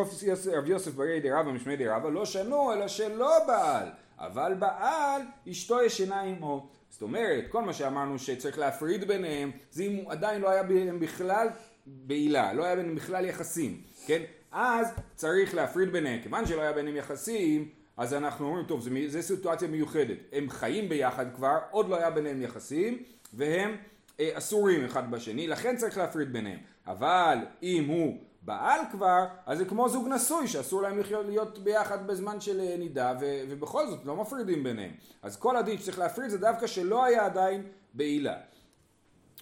רב 0.53 0.67
יוסף 0.67 0.91
ברי 0.91 1.19
דרבא 1.19 1.51
משמי 1.51 1.75
דרבא 1.77 2.09
לא 2.09 2.25
שנו 2.25 2.73
אלא 2.73 2.87
שלא 2.87 3.39
בעל, 3.47 3.87
אבל 4.19 4.53
בעל 4.59 5.21
אשתו 5.51 5.83
ישנה 5.83 6.21
עמו. 6.21 6.69
זאת 6.89 7.01
אומרת, 7.01 7.43
כל 7.49 7.61
מה 7.61 7.73
שאמרנו 7.73 8.19
שצריך 8.19 8.59
להפריד 8.59 9.07
ביניהם, 9.07 9.51
זה 9.71 9.83
אם 9.83 9.95
הוא 9.95 10.11
עדיין 10.11 10.41
לא 10.41 10.49
היה 10.49 10.63
ביניהם 10.63 10.99
בכלל 10.99 11.47
בעילה, 11.85 12.53
לא 12.53 12.65
היה 12.65 12.75
ביניהם 12.75 12.95
בכלל 12.95 13.25
יחסים, 13.25 13.81
כן? 14.05 14.21
אז 14.51 14.87
צריך 15.15 15.55
להפריד 15.55 15.91
ביניהם, 15.91 16.21
כיוון 16.21 16.45
שלא 16.45 16.61
היה 16.61 16.73
ביניהם 16.73 16.95
יחסים, 16.95 17.69
אז 17.97 18.13
אנחנו 18.13 18.47
אומרים, 18.47 18.65
טוב, 18.65 18.87
זו 19.07 19.21
סיטואציה 19.21 19.67
מיוחדת. 19.67 20.17
הם 20.31 20.49
חיים 20.49 20.89
ביחד 20.89 21.25
כבר, 21.35 21.57
עוד 21.71 21.89
לא 21.89 21.95
היה 21.95 22.09
ביניהם 22.09 22.41
יחסים, 22.41 23.03
והם 23.33 23.75
אה, 24.19 24.29
אסורים 24.33 24.85
אחד 24.85 25.11
בשני, 25.11 25.47
לכן 25.47 25.75
צריך 25.77 25.97
להפריד 25.97 26.33
ביניהם. 26.33 26.59
אבל 26.87 27.37
אם 27.63 27.85
הוא 27.87 28.17
בעל 28.45 28.79
כבר, 28.91 29.25
אז 29.45 29.57
זה 29.57 29.65
כמו 29.65 29.89
זוג 29.89 30.07
נשוי, 30.07 30.47
שאסור 30.47 30.81
להם 30.81 30.99
להיות 31.25 31.59
ביחד 31.59 32.07
בזמן 32.07 32.41
של 32.41 32.59
אה, 32.59 32.75
נידה, 32.77 33.13
ו- 33.21 33.41
ובכל 33.49 33.87
זאת 33.87 34.05
לא 34.05 34.15
מפרידים 34.15 34.63
ביניהם. 34.63 34.91
אז 35.21 35.37
כל 35.37 35.57
הדין 35.57 35.77
שצריך 35.77 35.99
להפריד 35.99 36.29
זה 36.29 36.37
דווקא 36.37 36.67
שלא 36.67 37.05
היה 37.05 37.25
עדיין 37.25 37.63
בעילה. 37.93 38.35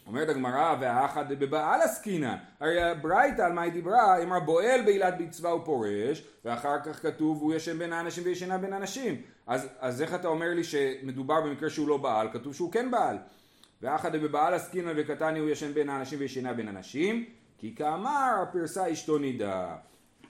אומרת 0.08 0.30
הגמרא, 0.30 0.76
והאחד 0.80 1.34
בבעל 1.34 1.82
עסקינן, 1.82 2.36
הרי 2.60 2.84
הברייתא 2.84 3.42
על 3.42 3.54
מה 3.54 3.62
היא 3.62 3.74
דיברה, 3.74 4.24
אמרה 4.24 4.40
בועל 4.40 4.82
בעילת 4.82 5.14
מצווה 5.20 5.56
ופורש, 5.56 6.24
ואחר 6.46 6.80
כך 6.86 7.02
כתוב 7.02 7.42
הוא 7.42 7.54
ישן 7.54 7.78
בין 7.78 7.94
האנשים 7.94 8.24
וישנה 8.26 8.58
בין 8.58 8.74
הנשים. 8.74 9.22
אז, 9.48 9.68
אז 9.80 10.02
איך 10.02 10.16
אתה 10.16 10.28
אומר 10.28 10.50
לי 10.54 10.64
שמדובר 10.64 11.42
במקרה 11.42 11.70
שהוא 11.70 11.88
לא 11.88 11.98
בעל, 11.98 12.28
כתוב 12.34 12.56
שהוא 12.56 12.72
כן 12.72 12.92
בעל. 12.92 13.18
ואחד 13.82 14.16
בבעל 14.16 14.54
עסקינן 14.54 14.94
וקטני 14.96 15.40
הוא 15.40 15.50
ישן 15.50 15.74
בין 15.74 15.90
האנשים 15.90 16.20
וישנה 16.20 16.54
בין 16.54 16.68
הנשים, 16.68 17.26
כי 17.62 17.76
כאמר 17.76 18.44
הפרסה 18.44 18.92
אשתו 18.92 19.18
נידה. 19.18 19.76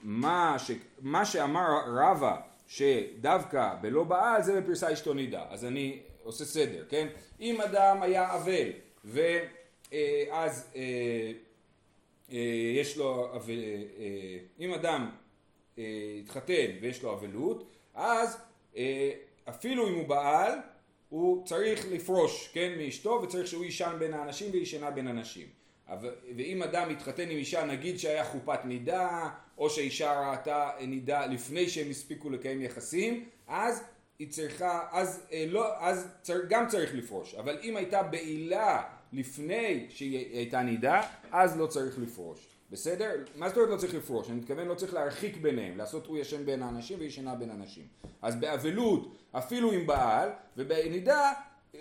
מה, 0.02 0.56
ש, 0.58 0.70
מה 1.00 1.24
שאמר 1.24 1.68
רבא 1.86 2.36
שדווקא 2.66 3.74
בלא 3.80 4.04
בעל 4.04 4.42
זה 4.42 4.60
בפרסה 4.60 4.92
אשתו 4.92 5.14
נידה. 5.14 5.44
אז 5.50 5.64
אני 5.64 6.00
עושה 6.22 6.44
סדר, 6.44 6.84
כן? 6.88 7.08
אם 7.40 7.60
אדם 7.60 8.02
היה 8.02 8.34
אבל 8.34 8.68
ואז 9.04 10.70
אה, 10.76 11.32
אה, 12.32 12.38
יש 12.76 12.96
לו, 12.96 13.32
אה, 13.34 13.38
אם 14.60 14.74
אדם 14.74 15.10
התחתן 16.18 16.70
ויש 16.80 17.02
לו 17.02 17.12
אבלות, 17.14 17.70
אז 17.94 18.38
אפילו 19.48 19.88
אם 19.88 19.94
הוא 19.94 20.08
בעל, 20.08 20.58
הוא 21.08 21.46
צריך 21.46 21.86
לפרוש, 21.90 22.50
כן, 22.52 22.72
מאשתו 22.78 23.20
וצריך 23.22 23.46
שהוא 23.46 23.64
יישן 23.64 23.96
בין 23.98 24.14
האנשים 24.14 24.50
וישנה 24.52 24.90
בין 24.90 25.06
הנשים. 25.06 25.61
ואם 26.36 26.62
אדם 26.62 26.88
מתחתן 26.88 27.22
עם 27.22 27.36
אישה, 27.36 27.64
נגיד 27.64 27.98
שהיה 27.98 28.24
חופת 28.24 28.64
נידה, 28.64 29.28
או 29.58 29.70
שהאישה 29.70 30.30
ראתה 30.30 30.70
נידה 30.80 31.26
לפני 31.26 31.68
שהם 31.68 31.90
הספיקו 31.90 32.30
לקיים 32.30 32.62
יחסים, 32.62 33.24
אז 33.48 33.82
היא 34.18 34.30
צריכה, 34.30 34.86
אז, 34.92 35.26
אה, 35.32 35.44
לא, 35.48 35.66
אז 35.78 36.08
צר, 36.22 36.38
גם 36.48 36.68
צריך 36.68 36.94
לפרוש, 36.94 37.34
אבל 37.34 37.58
אם 37.62 37.76
הייתה 37.76 38.02
בעילה 38.02 38.82
לפני 39.12 39.86
שהיא 39.88 40.36
הייתה 40.36 40.62
נידה, 40.62 41.02
אז 41.32 41.56
לא 41.56 41.66
צריך 41.66 41.98
לפרוש. 41.98 42.48
בסדר? 42.70 43.10
מה 43.36 43.48
זאת 43.48 43.56
אומרת 43.56 43.70
לא 43.70 43.76
צריך 43.76 43.94
לפרוש? 43.94 44.30
אני 44.30 44.36
מתכוון 44.36 44.68
לא 44.68 44.74
צריך 44.74 44.94
להרחיק 44.94 45.36
ביניהם, 45.36 45.78
לעשות 45.78 46.06
הוא 46.06 46.18
ישן 46.18 46.44
בין 46.44 46.62
האנשים 46.62 46.98
וישנה 47.00 47.34
בין 47.34 47.50
אנשים. 47.50 47.84
אז 48.22 48.36
באבלות 48.36 49.16
אפילו 49.32 49.72
עם 49.72 49.86
בעל, 49.86 50.28
ובנידה 50.56 51.32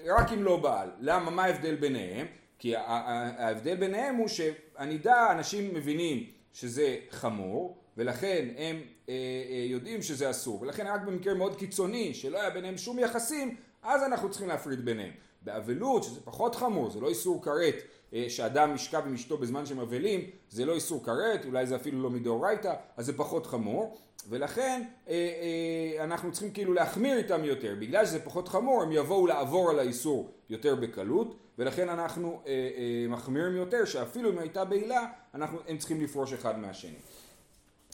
רק 0.06 0.32
אם 0.32 0.44
לא 0.44 0.58
בעל. 0.58 0.90
למה? 1.00 1.32
מה 1.32 1.44
ההבדל 1.44 1.76
ביניהם? 1.76 2.28
כי 2.62 2.76
ההבדל 2.76 3.76
ביניהם 3.76 4.16
הוא 4.16 4.28
שהנידה 4.28 5.32
אנשים 5.32 5.74
מבינים 5.74 6.26
שזה 6.54 6.98
חמור, 7.10 7.78
ולכן 7.98 8.48
הם 8.58 8.82
אה, 9.10 9.14
אה, 9.50 9.66
יודעים 9.68 10.02
שזה 10.02 10.30
אסור, 10.30 10.62
ולכן 10.62 10.88
רק 10.88 11.02
במקרה 11.02 11.34
מאוד 11.34 11.56
קיצוני 11.56 12.14
שלא 12.14 12.42
היה 12.42 12.50
ביניהם 12.50 12.78
שום 12.78 13.00
יחסים, 13.00 13.56
אז 13.84 14.04
אנחנו 14.04 14.30
צריכים 14.30 14.48
להפריד 14.48 14.86
ביניהם. 14.86 15.12
באבלות, 15.42 16.04
שזה 16.04 16.22
פחות 16.24 16.56
חמור, 16.56 16.90
זה 16.90 17.00
לא 17.00 17.10
איסור 17.10 17.44
כרת, 17.44 17.76
אה, 18.14 18.26
שאדם 18.30 18.76
ישכב 18.76 19.04
עם 19.06 19.14
אשתו 19.14 19.38
בזמן 19.38 19.66
שהם 19.66 19.80
אבלים, 19.80 20.30
זה 20.50 20.66
לא 20.66 20.76
איסור 20.76 21.04
כרת, 21.06 21.46
אולי 21.46 21.66
זה 21.66 21.76
אפילו 21.76 22.02
לא 22.04 22.10
מדאורייתא, 22.10 22.74
אז 22.98 23.06
זה 23.06 23.18
פחות 23.18 23.46
חמור, 23.46 23.98
ולכן 24.30 24.84
אה, 25.08 25.14
אה, 25.14 26.04
אנחנו 26.04 26.32
צריכים 26.32 26.52
כאילו 26.52 26.74
להחמיר 26.74 27.18
איתם 27.18 27.44
יותר, 27.44 27.76
בגלל 27.80 28.06
שזה 28.06 28.20
פחות 28.20 28.48
חמור 28.48 28.84
הם 28.84 28.92
יבואו 28.92 29.28
לעבור 29.28 29.70
על 29.70 29.80
האיסור 29.80 30.32
יותר 30.50 30.76
בקלות, 30.76 31.36
ולכן 31.58 31.90
אנחנו 31.90 32.42
אה, 32.48 32.52
אה, 32.52 33.08
מחמירים 33.10 33.56
יותר, 33.56 33.86
שאפילו 33.86 34.30
אם 34.32 34.38
הייתה 34.38 34.66
בעילה, 34.66 35.06
אנחנו, 35.36 35.60
הם 35.68 35.78
צריכים 35.78 36.02
לפרוש 36.02 36.34
אחד 36.34 36.60
מהשני. 36.60 36.96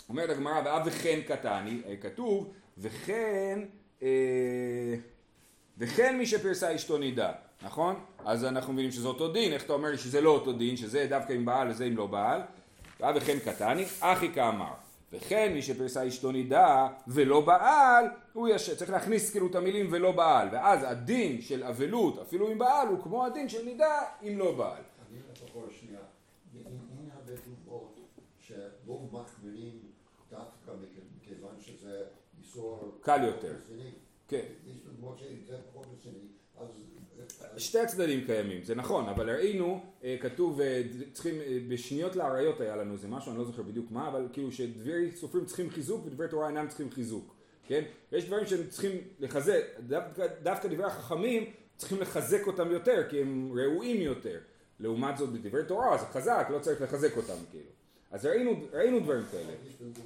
אומרת 0.09 0.29
הגמרא, 0.29 0.61
ואב 0.65 0.81
וכן 0.85 1.19
קטני, 1.27 1.81
אה, 1.87 1.95
כתוב, 2.01 2.53
וכן, 2.77 3.59
אה, 4.01 4.95
וכן 5.77 6.17
מי 6.17 6.25
שפרסה 6.25 6.75
אשתו 6.75 6.97
נידה, 6.97 7.31
נכון? 7.61 7.95
אז 8.25 8.45
אנחנו 8.45 8.73
מבינים 8.73 8.91
שזה 8.91 9.07
אותו 9.07 9.31
דין, 9.31 9.53
איך 9.53 9.63
אתה 9.63 9.73
אומר 9.73 9.89
לי 9.89 9.97
שזה 9.97 10.21
לא 10.21 10.29
אותו 10.29 10.53
דין, 10.53 10.77
שזה 10.77 11.07
דווקא 11.09 11.33
עם 11.33 11.45
בעל 11.45 11.69
וזה 11.69 11.85
עם 11.85 11.97
לא 11.97 12.05
בעל? 12.05 12.41
ואב 12.99 13.15
וכן 13.17 13.39
קטני, 13.39 13.85
אחי 13.99 14.31
כאמר. 14.33 14.86
וכן 15.11 15.53
מי 15.53 15.61
שפרסה 15.61 16.07
אשתו 16.07 16.31
נידה 16.31 16.87
ולא 17.07 17.41
בעל, 17.41 18.05
הוא 18.33 18.47
יש... 18.47 18.69
צריך 18.69 18.91
להכניס 18.91 19.31
כאילו 19.31 19.47
את 19.47 19.55
המילים 19.55 19.87
ולא 19.91 20.11
בעל, 20.11 20.47
ואז 20.51 20.79
הדין 20.83 21.41
של 21.41 21.63
אבלות 21.63 22.19
אפילו 22.19 22.49
עם 22.49 22.57
בעל 22.57 22.87
הוא 22.87 23.03
כמו 23.03 23.25
הדין 23.25 23.49
של 23.49 23.65
נידה 23.65 24.01
עם 24.21 24.37
לא 24.37 24.51
בעל. 24.55 24.81
אני 25.09 25.19
לפחות 25.31 25.71
שנייה, 25.71 25.99
הנה 26.53 27.13
הרבה 27.13 27.33
דוגמאות 27.45 27.99
שלא 28.39 28.99
מחמירים 29.11 29.79
דווקא 30.29 30.71
מכיוון 31.17 31.55
שזה 31.59 32.03
איסור 32.39 32.97
קל 33.01 33.23
יותר. 33.23 33.53
כן. 34.27 34.43
יש 34.67 34.75
דוגמאות 34.85 35.19
שזה 35.19 35.57
פחות 35.73 35.87
רציני, 35.97 36.27
אז 36.59 37.61
שתי 37.61 37.79
הצדדים 37.79 38.25
קיימים, 38.25 38.63
זה 38.63 38.75
נכון, 38.75 39.09
אבל 39.09 39.29
ראינו, 39.29 39.79
אה, 40.03 40.17
כתוב, 40.21 40.61
אה, 40.61 40.81
צריכים, 41.13 41.41
אה, 41.41 41.57
בשניות 41.67 42.15
לאריות 42.15 42.61
היה 42.61 42.75
לנו 42.75 42.93
איזה 42.93 43.07
משהו, 43.07 43.31
אני 43.31 43.39
לא 43.39 43.45
זוכר 43.45 43.61
בדיוק 43.61 43.91
מה, 43.91 44.07
אבל 44.07 44.27
כאילו 44.33 44.51
שדברי 44.51 45.11
סופרים 45.11 45.45
צריכים 45.45 45.69
חיזוק 45.69 46.05
ודברי 46.05 46.27
תורה 46.27 46.47
אינם 46.47 46.67
צריכים 46.67 46.91
חיזוק, 46.91 47.35
כן? 47.67 47.83
יש 48.11 48.25
דברים 48.25 48.45
שהם 48.45 48.67
צריכים 48.69 48.91
לחזק, 49.19 49.61
דווקא, 49.79 50.27
דווקא 50.43 50.67
דברי 50.67 50.85
החכמים 50.85 51.51
צריכים 51.77 52.01
לחזק 52.01 52.47
אותם 52.47 52.71
יותר, 52.71 53.03
כי 53.09 53.21
הם 53.21 53.51
ראויים 53.55 54.01
יותר. 54.01 54.39
לעומת 54.79 55.17
זאת 55.17 55.29
בדברי 55.29 55.63
תורה 55.67 55.97
זה 55.97 56.05
חזק, 56.05 56.47
לא 56.49 56.59
צריך 56.59 56.81
לחזק 56.81 57.17
אותם 57.17 57.37
כאילו. 57.51 57.69
אז 58.11 58.25
ראינו, 58.25 58.51
ראינו 58.73 58.99
דברים 58.99 59.23
כאלה. 59.31 59.53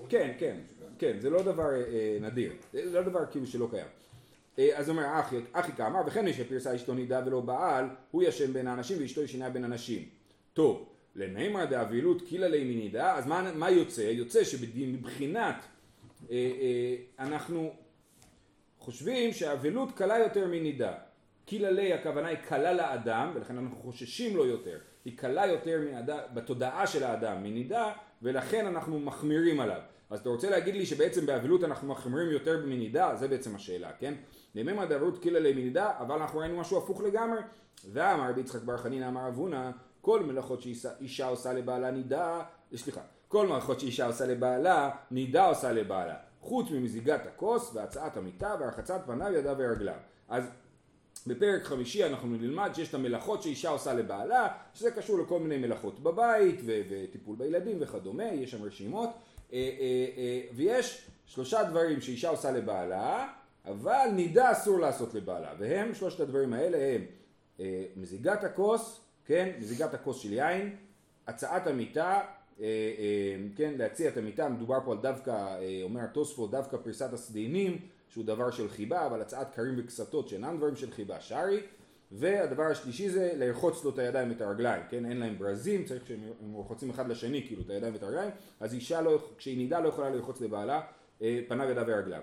כן, 0.10 0.32
כן, 0.40 0.58
כן, 1.00 1.20
זה 1.20 1.30
לא 1.30 1.42
דבר 1.44 1.74
אה, 1.74 2.18
נדיר, 2.22 2.54
זה 2.74 2.92
לא 2.92 3.01
דבר 3.01 3.25
כאילו 3.32 3.48
שלא 3.48 3.68
קיים. 3.72 3.88
אה, 4.60 4.77
אז 4.77 4.89
אומר 4.89 5.20
אחי, 5.20 5.36
אחי 5.51 5.72
כאמר 5.72 6.00
וכן 6.08 6.25
מי 6.25 6.34
שפרסה 6.34 6.75
אשתו 6.75 6.93
נידה 6.93 7.22
ולא 7.25 7.41
בעל 7.41 7.86
הוא 8.12 8.24
ישן 8.24 8.53
בין 8.53 8.67
האנשים 8.67 8.98
ואשתו 9.01 9.22
ישנה 9.22 9.50
בין 9.50 9.63
הנשים. 9.63 10.10
טוב, 10.53 10.89
למימר 11.15 11.65
דאבילות 11.65 12.22
קילה 12.22 12.48
לי 12.48 12.63
מנידה 12.63 13.15
אז 13.15 13.27
מה, 13.27 13.51
מה 13.55 13.70
יוצא? 13.70 14.01
יוצא 14.01 14.43
שמבחינת 14.43 15.55
אה, 16.31 16.36
אה, 16.36 16.96
אנחנו 17.20 17.74
חושבים 18.79 19.34
שהאבילות 19.34 19.91
קלה 19.91 20.20
יותר 20.20 20.48
מנידה. 20.48 20.93
קילה 21.46 21.72
לי 21.72 21.93
הכוונה 21.93 22.27
היא 22.27 22.38
קלה 22.38 22.74
לאדם 22.74 23.31
ולכן 23.36 23.58
אנחנו 23.58 23.75
חוששים 23.75 24.38
לו 24.38 24.46
יותר. 24.46 24.77
היא 25.05 25.17
קלה 25.17 25.48
יותר 25.48 25.79
מנידה, 25.79 26.20
בתודעה 26.34 26.88
של 26.88 27.03
האדם 27.03 27.43
מנידה 27.43 27.93
ולכן 28.22 28.65
אנחנו 28.65 29.00
מחמירים 29.00 29.60
עליו. 29.60 29.81
אז 30.10 30.20
אתה 30.20 30.29
רוצה 30.29 30.50
להגיד 30.50 30.75
לי 30.75 30.86
שבעצם 30.86 31.25
באבלות 31.25 31.63
אנחנו 31.63 31.88
מחמירים 31.88 32.29
יותר 32.29 32.65
מנידה? 32.65 33.15
זה 33.15 33.27
בעצם 33.27 33.55
השאלה, 33.55 33.91
כן? 34.00 34.13
למימא 34.55 34.86
דאבות 34.86 35.17
קילה 35.17 35.39
למנידה, 35.39 35.91
אבל 36.00 36.15
אנחנו 36.15 36.39
ראינו 36.39 36.58
משהו 36.58 36.77
הפוך 36.77 37.01
לגמרי. 37.01 37.39
ואמר 37.91 38.29
רבי 38.29 38.41
יצחק 38.41 38.62
בר 38.62 38.77
חנינא 38.77 39.08
אמר 39.08 39.27
אבונה, 39.27 39.72
כל 40.01 40.24
מלאכות 40.24 40.62
שאישה 40.62 41.27
עושה 41.27 41.53
לבעלה 41.53 41.91
נידה, 41.91 42.41
סליחה, 42.75 43.01
כל 43.27 43.48
מלאכות 43.48 43.79
שאישה 43.79 44.05
עושה 44.05 44.25
לבעלה, 44.25 44.89
נידה 45.12 45.46
עושה 45.46 45.72
לבעלה. 45.72 46.15
חוץ 46.41 46.72
ממזיגת 46.72 47.25
הכוס 47.25 47.72
והצעת 47.74 48.17
המיטה 48.17 48.55
והרחצת 48.60 49.01
פניו, 49.05 49.34
ידיו 49.34 49.55
ורגליו. 49.58 49.96
אז 50.29 50.43
בפרק 51.27 51.63
חמישי 51.63 52.05
אנחנו 52.05 52.27
נלמד 52.27 52.72
שיש 52.74 52.89
את 52.89 52.93
המלאכות 52.93 53.43
שאישה 53.43 53.70
עושה 53.70 53.93
לבעלה, 53.93 54.48
שזה 54.74 54.91
קשור 54.91 55.20
לכל 55.20 55.39
מיני 55.39 55.58
מלאכות 55.58 56.00
בבית 56.00 56.60
ו- 56.65 56.81
וטיפול 56.89 57.36
בילדים 57.36 57.77
וכדומה, 57.79 58.24
יש 58.24 58.51
שם 58.51 58.63
רשימות, 58.63 59.10
אה, 59.10 59.58
אה, 59.58 60.05
אה, 60.17 60.41
ויש 60.55 61.08
שלושה 61.25 61.63
דברים 61.63 62.01
שאישה 62.01 62.29
עושה 62.29 62.51
לבעלה, 62.51 63.27
אבל 63.65 64.08
נידה 64.15 64.51
אסור 64.51 64.80
לעשות 64.80 65.13
לבעלה, 65.13 65.53
והם 65.58 65.94
שלושת 65.94 66.20
הדברים 66.20 66.53
האלה 66.53 66.77
הם 66.77 67.06
אה, 67.60 67.86
מזיגת 67.96 68.44
הכוס, 68.44 69.01
כן, 69.25 69.51
מזיגת 69.60 69.94
הכוס 69.94 70.20
של 70.20 70.34
יין, 70.34 70.75
הצעת 71.27 71.68
המיטה, 71.68 72.22
אה, 72.62 72.65
אה, 72.65 73.36
כן, 73.56 73.74
להציע 73.77 74.10
את 74.10 74.18
המיטה, 74.18 74.50
מדובר 74.50 74.80
פה 74.86 74.91
על 74.91 74.98
דווקא, 74.98 75.32
אה, 75.32 75.80
אומר 75.84 76.01
התוספות, 76.01 76.51
דווקא 76.51 76.77
פריסת 76.77 77.13
הסדיינים, 77.13 77.77
שהוא 78.10 78.25
דבר 78.25 78.51
של 78.51 78.70
חיבה, 78.70 79.06
אבל 79.06 79.22
הצעת 79.22 79.56
כרים 79.56 79.75
וקסתות 79.77 80.30
שאינם 80.30 80.58
דברים 80.58 80.75
של 80.75 80.91
חיבה, 80.91 81.22
שרי, 81.22 81.60
והדבר 82.12 82.63
השלישי 82.63 83.10
זה 83.10 83.32
לרחוץ 83.36 83.84
לו 83.84 83.89
את 83.89 84.00
הידיים 84.00 84.30
ואת 84.30 84.41
הרגליים, 84.41 84.84
כן, 84.89 85.06
אין 85.06 85.18
להם 85.18 85.38
ברזים, 85.38 85.86
צריך 85.86 86.08
שהם 86.08 86.20
רוחצים 86.53 86.89
אחד 86.89 87.08
לשני 87.10 87.44
כאילו 87.48 87.62
את 87.62 87.70
הידיים 87.70 87.94
ואת 87.94 88.03
הרגליים, 88.03 88.32
אז 88.60 88.74
אישה 88.74 89.01
לא, 89.01 89.20
כשהיא 89.38 89.58
נידה 89.58 89.80
לא 89.80 89.89
יכולה 89.89 90.10
לרחוץ 90.10 90.41
לבעלה 90.41 90.82
אה, 91.22 91.39
פניו 91.48 91.70
ידיו 91.70 91.84
ורגליו. 91.88 92.22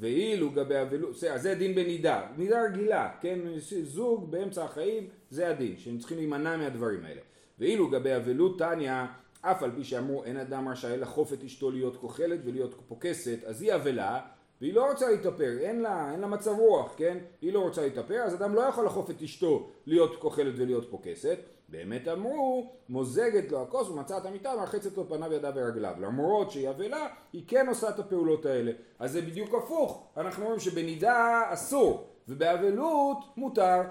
ואילו 0.00 0.50
גבי 0.50 0.82
אבלות, 0.82 1.16
זה 1.16 1.52
הדין 1.52 1.74
בנידה, 1.74 2.26
נידה 2.36 2.62
רגילה, 2.62 3.10
כן, 3.20 3.38
זוג 3.82 4.30
באמצע 4.30 4.64
החיים, 4.64 5.08
זה 5.30 5.48
הדין, 5.48 5.78
שהם 5.78 5.98
צריכים 5.98 6.18
להימנע 6.18 6.56
מהדברים 6.56 7.04
האלה. 7.04 7.20
ואילו 7.58 7.90
גבי 7.90 8.16
אבלות 8.16 8.58
תניא, 8.58 8.92
אף 9.40 9.62
על 9.62 9.70
פי 9.76 9.84
שאמרו 9.84 10.24
אין 10.24 10.36
אדם 10.36 10.68
רשאי 10.68 10.96
לחוף 10.96 11.32
את 11.32 11.44
אשתו 11.44 11.70
להיות 11.70 11.96
כוחלת 11.96 12.40
ולהיות 12.44 12.74
פוקסת, 12.88 13.38
אז 13.46 13.62
היא 13.62 13.74
אבלה, 13.74 14.20
והיא 14.62 14.74
לא 14.74 14.90
רוצה 14.90 15.10
להתאפר, 15.10 15.58
אין 15.60 15.80
לה, 15.80 16.12
אין 16.12 16.20
לה 16.20 16.26
מצב 16.26 16.50
רוח, 16.50 16.94
כן? 16.96 17.18
היא 17.40 17.52
לא 17.52 17.60
רוצה 17.60 17.82
להתאפר, 17.82 18.22
אז 18.22 18.34
אדם 18.34 18.54
לא 18.54 18.60
יכול 18.60 18.86
לחוף 18.86 19.10
את 19.10 19.22
אשתו 19.22 19.68
להיות 19.86 20.16
כוחלת 20.16 20.54
ולהיות 20.56 20.90
פוקסת. 20.90 21.38
באמת 21.68 22.08
אמרו, 22.08 22.72
מוזגת 22.88 23.52
לו 23.52 23.62
הכוס 23.62 23.88
ומצאת 23.88 24.26
המיטה 24.26 24.50
ומרחצת 24.56 24.96
לו 24.96 25.08
פניו 25.08 25.32
ידיו 25.32 25.52
ורגליו. 25.56 25.94
למרות 26.00 26.50
שהיא 26.50 26.70
אבלה, 26.70 27.06
היא 27.32 27.42
כן 27.48 27.68
עושה 27.68 27.88
את 27.88 27.98
הפעולות 27.98 28.46
האלה. 28.46 28.72
אז 28.98 29.12
זה 29.12 29.22
בדיוק 29.22 29.54
הפוך. 29.54 30.06
אנחנו 30.16 30.42
אומרים 30.42 30.60
שבנידה 30.60 31.42
אסור, 31.48 32.06
ובאבלות 32.28 33.18
מותר. 33.36 33.82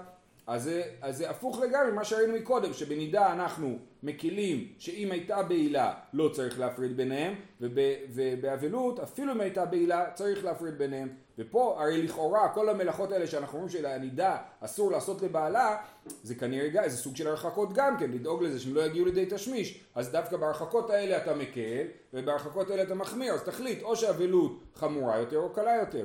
אז 0.46 0.62
זה, 0.62 0.82
אז 1.00 1.16
זה 1.16 1.30
הפוך 1.30 1.60
לגמרי 1.60 1.92
ממה 1.92 2.04
שראינו 2.04 2.32
מקודם, 2.32 2.72
שבנידה 2.72 3.32
אנחנו 3.32 3.78
מקילים 4.02 4.68
שאם 4.78 5.12
הייתה 5.12 5.42
בעילה 5.42 5.94
לא 6.12 6.28
צריך 6.28 6.60
להפריד 6.60 6.96
ביניהם, 6.96 7.34
ובאבלות 7.60 9.00
אפילו 9.00 9.32
אם 9.32 9.40
הייתה 9.40 9.64
בעילה 9.64 10.10
צריך 10.14 10.44
להפריד 10.44 10.78
ביניהם, 10.78 11.08
ופה 11.38 11.76
הרי 11.80 12.02
לכאורה 12.02 12.48
כל 12.48 12.68
המלאכות 12.68 13.12
האלה 13.12 13.26
שאנחנו 13.26 13.58
אומרים 13.58 13.72
שלענידה 13.72 14.36
אסור 14.60 14.90
לעשות 14.90 15.22
לבעלה, 15.22 15.76
זה 16.22 16.34
כנראה 16.34 16.88
זה 16.88 16.96
סוג 16.96 17.16
של 17.16 17.26
הרחקות 17.28 17.72
גם 17.72 17.98
כן, 17.98 18.10
לדאוג 18.10 18.42
לזה 18.42 18.60
שהם 18.60 18.74
לא 18.74 18.80
יגיעו 18.80 19.06
לידי 19.06 19.26
תשמיש. 19.30 19.84
אז 19.94 20.10
דווקא 20.10 20.36
בהרחקות 20.36 20.90
האלה 20.90 21.16
אתה 21.16 21.34
מקל, 21.34 21.84
ובהרחקות 22.14 22.70
האלה 22.70 22.82
אתה 22.82 22.94
מחמיר, 22.94 23.34
אז 23.34 23.42
תחליט 23.42 23.82
או 23.82 23.96
שאבלות 23.96 24.60
חמורה 24.74 25.18
יותר 25.18 25.38
או 25.38 25.52
קלה 25.52 25.76
יותר. 25.76 26.04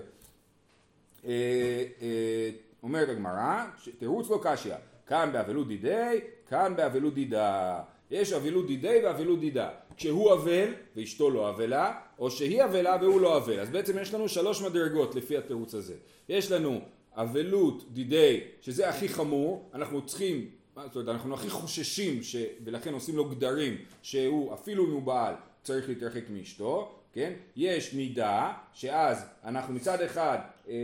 אומרת 2.83 3.09
הגמרא, 3.09 3.65
תירוץ 3.99 4.29
לא 4.29 4.39
קשיא, 4.43 4.75
כאן 5.07 5.29
באבלות 5.33 5.67
דידי, 5.67 6.19
כאן 6.49 6.73
באבלות 6.75 7.13
דידה. 7.13 7.79
יש 8.11 8.33
אבלות 8.33 8.67
דידי 8.67 8.99
ואבלות 9.03 9.39
דידה. 9.39 9.69
כשהוא 9.97 10.33
אבל 10.33 10.73
ואשתו 10.95 11.29
לא 11.29 11.49
אבלה, 11.49 11.93
או 12.19 12.31
שהיא 12.31 12.63
אבלה 12.63 12.97
והוא 13.01 13.21
לא 13.21 13.37
אבל. 13.37 13.59
אז 13.59 13.69
בעצם 13.69 13.99
יש 13.99 14.13
לנו 14.13 14.29
שלוש 14.29 14.61
מדרגות 14.61 15.15
לפי 15.15 15.37
התירוץ 15.37 15.73
הזה. 15.73 15.95
יש 16.29 16.51
לנו 16.51 16.81
אבלות 17.13 17.93
דידי, 17.93 18.39
שזה 18.61 18.89
הכי 18.89 19.09
חמור, 19.09 19.69
אנחנו 19.73 20.05
צריכים, 20.05 20.49
זאת 20.75 20.95
אומרת, 20.95 21.09
אנחנו 21.09 21.33
הכי 21.33 21.49
חוששים, 21.49 22.23
ש... 22.23 22.35
ולכן 22.63 22.93
עושים 22.93 23.15
לו 23.15 23.25
גדרים, 23.25 23.77
שהוא 24.01 24.53
אפילו 24.53 24.85
אם 24.85 24.91
הוא 24.91 25.01
בעל 25.01 25.33
צריך 25.63 25.89
להתרחק 25.89 26.23
מאשתו, 26.29 26.96
כן? 27.17 27.33
יש 27.55 27.93
נידה, 27.93 28.53
שאז 28.73 29.25
אנחנו 29.43 29.73
מצד 29.73 30.01
אחד 30.01 30.37
אה, 30.37 30.73
אה, 30.73 30.77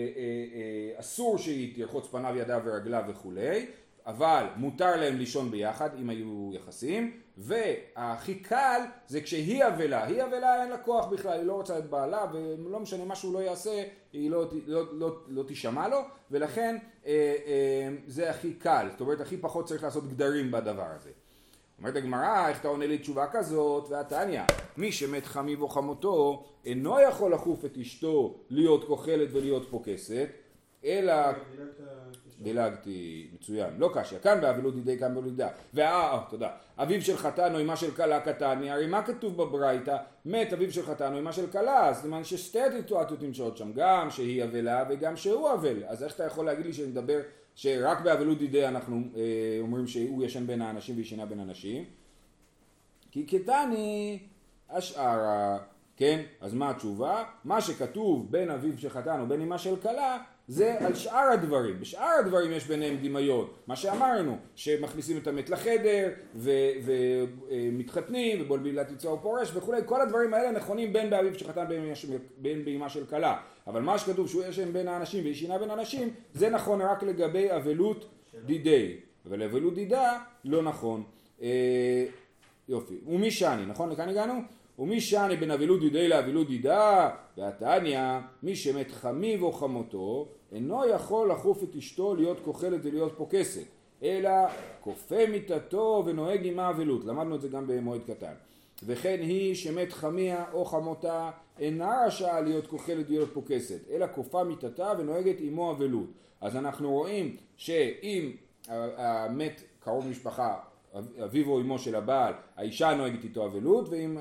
אה, 0.56 1.00
אסור 1.00 1.38
שהיא 1.38 1.76
תרחוץ 1.76 2.08
פניו, 2.08 2.38
ידיו 2.38 2.62
ורגליו 2.66 3.04
וכולי, 3.08 3.66
אבל 4.06 4.46
מותר 4.56 4.96
להם 4.96 5.18
לישון 5.18 5.52
ביחד 5.52 5.90
אם 6.00 6.10
היו 6.10 6.52
יחסים, 6.54 7.18
והכי 7.38 8.36
קל 8.36 8.82
זה 9.08 9.22
כשהיא 9.22 9.68
אבלה, 9.68 10.06
היא 10.06 10.24
אבלה 10.24 10.62
אין 10.62 10.70
לה 10.70 10.78
כוח 10.78 11.06
בכלל, 11.06 11.40
היא 11.40 11.44
לא 11.44 11.54
רוצה 11.54 11.78
את 11.78 11.90
בעלה 11.90 12.26
ולא 12.34 12.80
משנה 12.80 13.06
מה 13.06 13.16
שהוא 13.16 13.34
לא 13.34 13.40
יעשה, 13.40 13.84
היא 14.14 14.32
לא, 14.32 14.46
לא, 14.66 14.84
לא, 14.94 15.16
לא 15.28 15.44
תישמע 15.44 15.88
לו, 15.88 16.02
ולכן 16.32 16.78
אה, 17.06 17.36
אה, 17.46 17.90
זה 18.08 18.30
הכי 18.30 18.54
קל, 18.54 18.88
זאת 18.92 19.02
אומרת 19.02 19.22
הכי 19.22 19.38
פחות 19.38 19.68
צריך 19.68 19.84
לעשות 19.84 20.10
גדרים 20.10 20.52
בדבר 20.52 20.88
הזה. 20.96 21.10
אומרת 21.84 21.96
הגמרא, 21.96 22.48
איך 22.48 22.60
אתה 22.60 22.68
עונה 22.68 22.88
לי 22.88 22.98
תשובה 22.98 23.26
כזאת? 23.32 23.90
והתניא, 23.90 24.42
מי 24.78 24.92
שמת 24.92 25.26
חמיו 25.26 25.62
או 25.62 25.70
חמותו, 25.70 26.46
אינו 26.66 27.00
יכול 27.00 27.34
לחוף 27.34 27.66
את 27.66 27.78
אשתו 27.78 28.36
להיות 28.50 28.84
כוחלת 28.84 29.30
ולהיות 29.32 29.68
פוקסת, 29.70 30.30
אלא... 30.86 31.14
דילגתי, 32.42 33.30
מצוין, 33.34 33.74
לא 33.78 33.90
קשיא, 33.94 34.20
כאן 34.20 34.42
באבלות 34.42 34.76
ידי 34.76 35.00
כאן 35.00 35.16
באבלות 35.16 35.34
ידע. 35.34 35.48
ואה, 35.74 36.24
תודה. 36.30 36.50
אביו 36.78 37.02
של 37.02 37.18
חתן 37.18 37.56
או 37.56 37.62
אמה 37.62 37.76
של 37.76 37.92
כלה 37.92 38.20
קטני, 38.20 38.72
הרי 38.72 38.88
מה 38.88 39.04
כתוב 39.04 39.38
בברייתא? 39.38 39.98
מת 40.26 40.54
אביו 40.54 40.72
של 40.72 40.86
חתן 40.86 41.14
או 41.14 41.20
אמה 41.20 41.34
של 41.34 41.48
כלה, 41.48 41.90
אז 41.90 42.06
למען 42.06 42.24
ששתי 42.24 42.62
הסיטואציות 42.62 43.22
נמצאות 43.22 43.58
שם, 43.58 43.72
גם 43.74 44.10
שהיא 44.10 44.44
אבלה 44.44 44.84
וגם 44.90 45.16
שהוא 45.16 45.54
אבל. 45.54 45.84
אז 45.88 46.04
איך 46.04 46.16
אתה 46.16 46.24
יכול 46.24 46.46
להגיד 46.46 46.66
לי 46.66 46.74
שנדבר 46.74 47.20
שרק 47.56 48.02
באבלות 48.02 48.42
ידי 48.42 48.68
אנחנו 48.68 49.02
אה, 49.16 49.58
אומרים 49.62 49.88
שהוא 49.88 50.24
ישן 50.24 50.48
בין 50.48 50.62
האנשים 50.62 50.98
וישנה 50.98 51.26
בין 51.26 51.40
הנשים? 51.40 51.86
כי 53.12 53.24
קטני 53.26 54.20
השארה, 54.70 55.58
כן? 55.98 56.22
אז 56.42 56.54
מה 56.54 56.70
התשובה? 56.70 57.24
מה 57.46 57.62
שכתוב 57.62 58.32
בין 58.32 58.50
אביו 58.50 58.78
של 58.78 58.90
חתן 58.90 59.20
או 59.20 59.28
בין 59.28 59.42
אמה 59.42 59.58
של 59.58 59.76
כלה 59.76 60.18
זה 60.48 60.80
על 60.80 60.96
שאר 60.96 61.30
הדברים, 61.34 61.80
בשאר 61.80 62.12
הדברים 62.20 62.52
יש 62.52 62.68
ביניהם 62.68 62.98
דמיון, 63.02 63.48
מה 63.68 63.76
שאמרנו, 63.76 64.38
שמכניסים 64.56 65.18
את 65.18 65.28
המת 65.28 65.50
לחדר 65.50 66.10
ומתחתנים 67.50 68.42
ובול 68.42 68.60
בלילת 68.60 68.92
יצוע 68.92 69.14
ופורש 69.14 69.52
וכולי, 69.54 69.82
כל 69.86 70.02
הדברים 70.02 70.34
האלה 70.34 70.52
נכונים 70.52 70.94
בין 70.94 71.10
באביו 71.10 71.40
של 71.40 71.48
חתן 71.48 71.66
בין 72.38 72.66
באימה 72.66 72.90
של 72.90 73.06
כלה, 73.06 73.38
אבל 73.68 73.82
מה 73.82 73.98
שכתוב 73.98 74.30
שהוא 74.30 74.44
ישן 74.44 74.74
בין 74.74 74.88
האנשים 74.88 75.26
וישינה 75.26 75.58
בין 75.58 75.70
האנשים, 75.70 76.10
זה 76.34 76.50
נכון 76.50 76.82
רק 76.82 77.04
לגבי 77.04 77.56
אבלות 77.56 78.06
דידי, 78.46 78.98
אבל 79.26 79.44
אבלות 79.44 79.76
דידה 79.76 80.20
לא 80.46 80.64
נכון. 80.64 81.04
אה, 81.42 82.06
יופי, 82.70 82.96
ומי 83.08 83.32
שאני, 83.32 83.66
נכון? 83.66 83.90
לכאן 83.90 84.10
הגענו? 84.10 84.34
ומי 84.80 85.02
שאני 85.02 85.36
בין 85.36 85.52
אבלות 85.52 85.80
דידי 85.80 86.08
לאבלות 86.08 86.48
דידה, 86.48 87.10
והתניא, 87.38 88.00
מי 88.44 88.56
שמת 88.56 88.92
חמיו 88.92 89.44
או 89.44 89.52
חמותו, 89.52 90.28
אינו 90.52 90.86
יכול 90.86 91.32
לחוף 91.32 91.64
את 91.64 91.76
אשתו 91.76 92.16
להיות 92.16 92.38
כוחלת 92.46 92.80
ולהיות 92.84 93.14
פוקסת, 93.18 93.68
אלא 94.04 94.30
כופה 94.82 95.26
מיתתו 95.30 96.04
ונוהג 96.06 96.48
עמה 96.48 96.70
אבלות. 96.70 97.06
למדנו 97.06 97.36
את 97.36 97.42
זה 97.42 97.48
גם 97.48 97.68
במועד 97.68 98.02
קטן. 98.08 98.34
וכן 98.86 99.18
היא 99.22 99.56
שמת 99.56 99.94
חמיה 99.94 100.46
או 100.54 100.66
חמותה 100.66 101.32
אינה 101.60 102.06
רשאה 102.06 102.42
להיות 102.42 102.68
כוחלת 102.68 103.06
ולהיות 103.10 103.34
פוקסת, 103.34 103.80
אלא 103.92 104.06
כופה 104.16 104.44
מיתתה 104.44 104.94
ונוהגת 104.98 105.36
עמו 105.40 105.72
אבלות. 105.72 106.08
אז 106.42 106.56
אנחנו 106.56 106.92
רואים 106.92 107.38
שאם 107.58 108.32
המת 108.68 109.62
קרוב 109.80 110.08
משפחה 110.08 110.56
אביו 111.24 111.50
או 111.50 111.62
אמו 111.62 111.80
של 111.80 111.96
הבעל, 111.96 112.34
האישה 112.56 112.94
נוהגת 112.94 113.24
איתו 113.24 113.46
אבלות, 113.46 113.90
ואם 113.90 114.18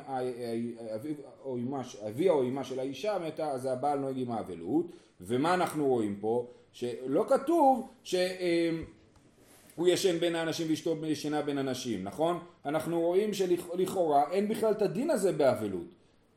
אביה 2.06 2.32
או 2.32 2.42
אמה 2.42 2.64
של 2.64 2.80
האישה 2.80 3.18
מתה, 3.26 3.50
אז 3.50 3.66
הבעל 3.66 3.98
נוהג 3.98 4.18
עם 4.18 4.30
האבלות. 4.30 4.86
ומה 5.20 5.54
אנחנו 5.54 5.86
רואים 5.86 6.16
פה? 6.20 6.46
שלא 6.72 7.24
כתוב 7.28 7.88
שהוא 8.02 8.18
ישן 9.86 10.18
בין 10.18 10.34
האנשים 10.34 10.66
ואשתו 10.70 11.06
ישנה 11.06 11.42
בין 11.42 11.58
הנשים, 11.58 12.04
נכון? 12.04 12.38
אנחנו 12.64 13.00
רואים 13.00 13.34
שלכאורה 13.34 14.30
אין 14.30 14.48
בכלל 14.48 14.70
את 14.70 14.82
הדין 14.82 15.10
הזה 15.10 15.32
באבלות. 15.32 15.86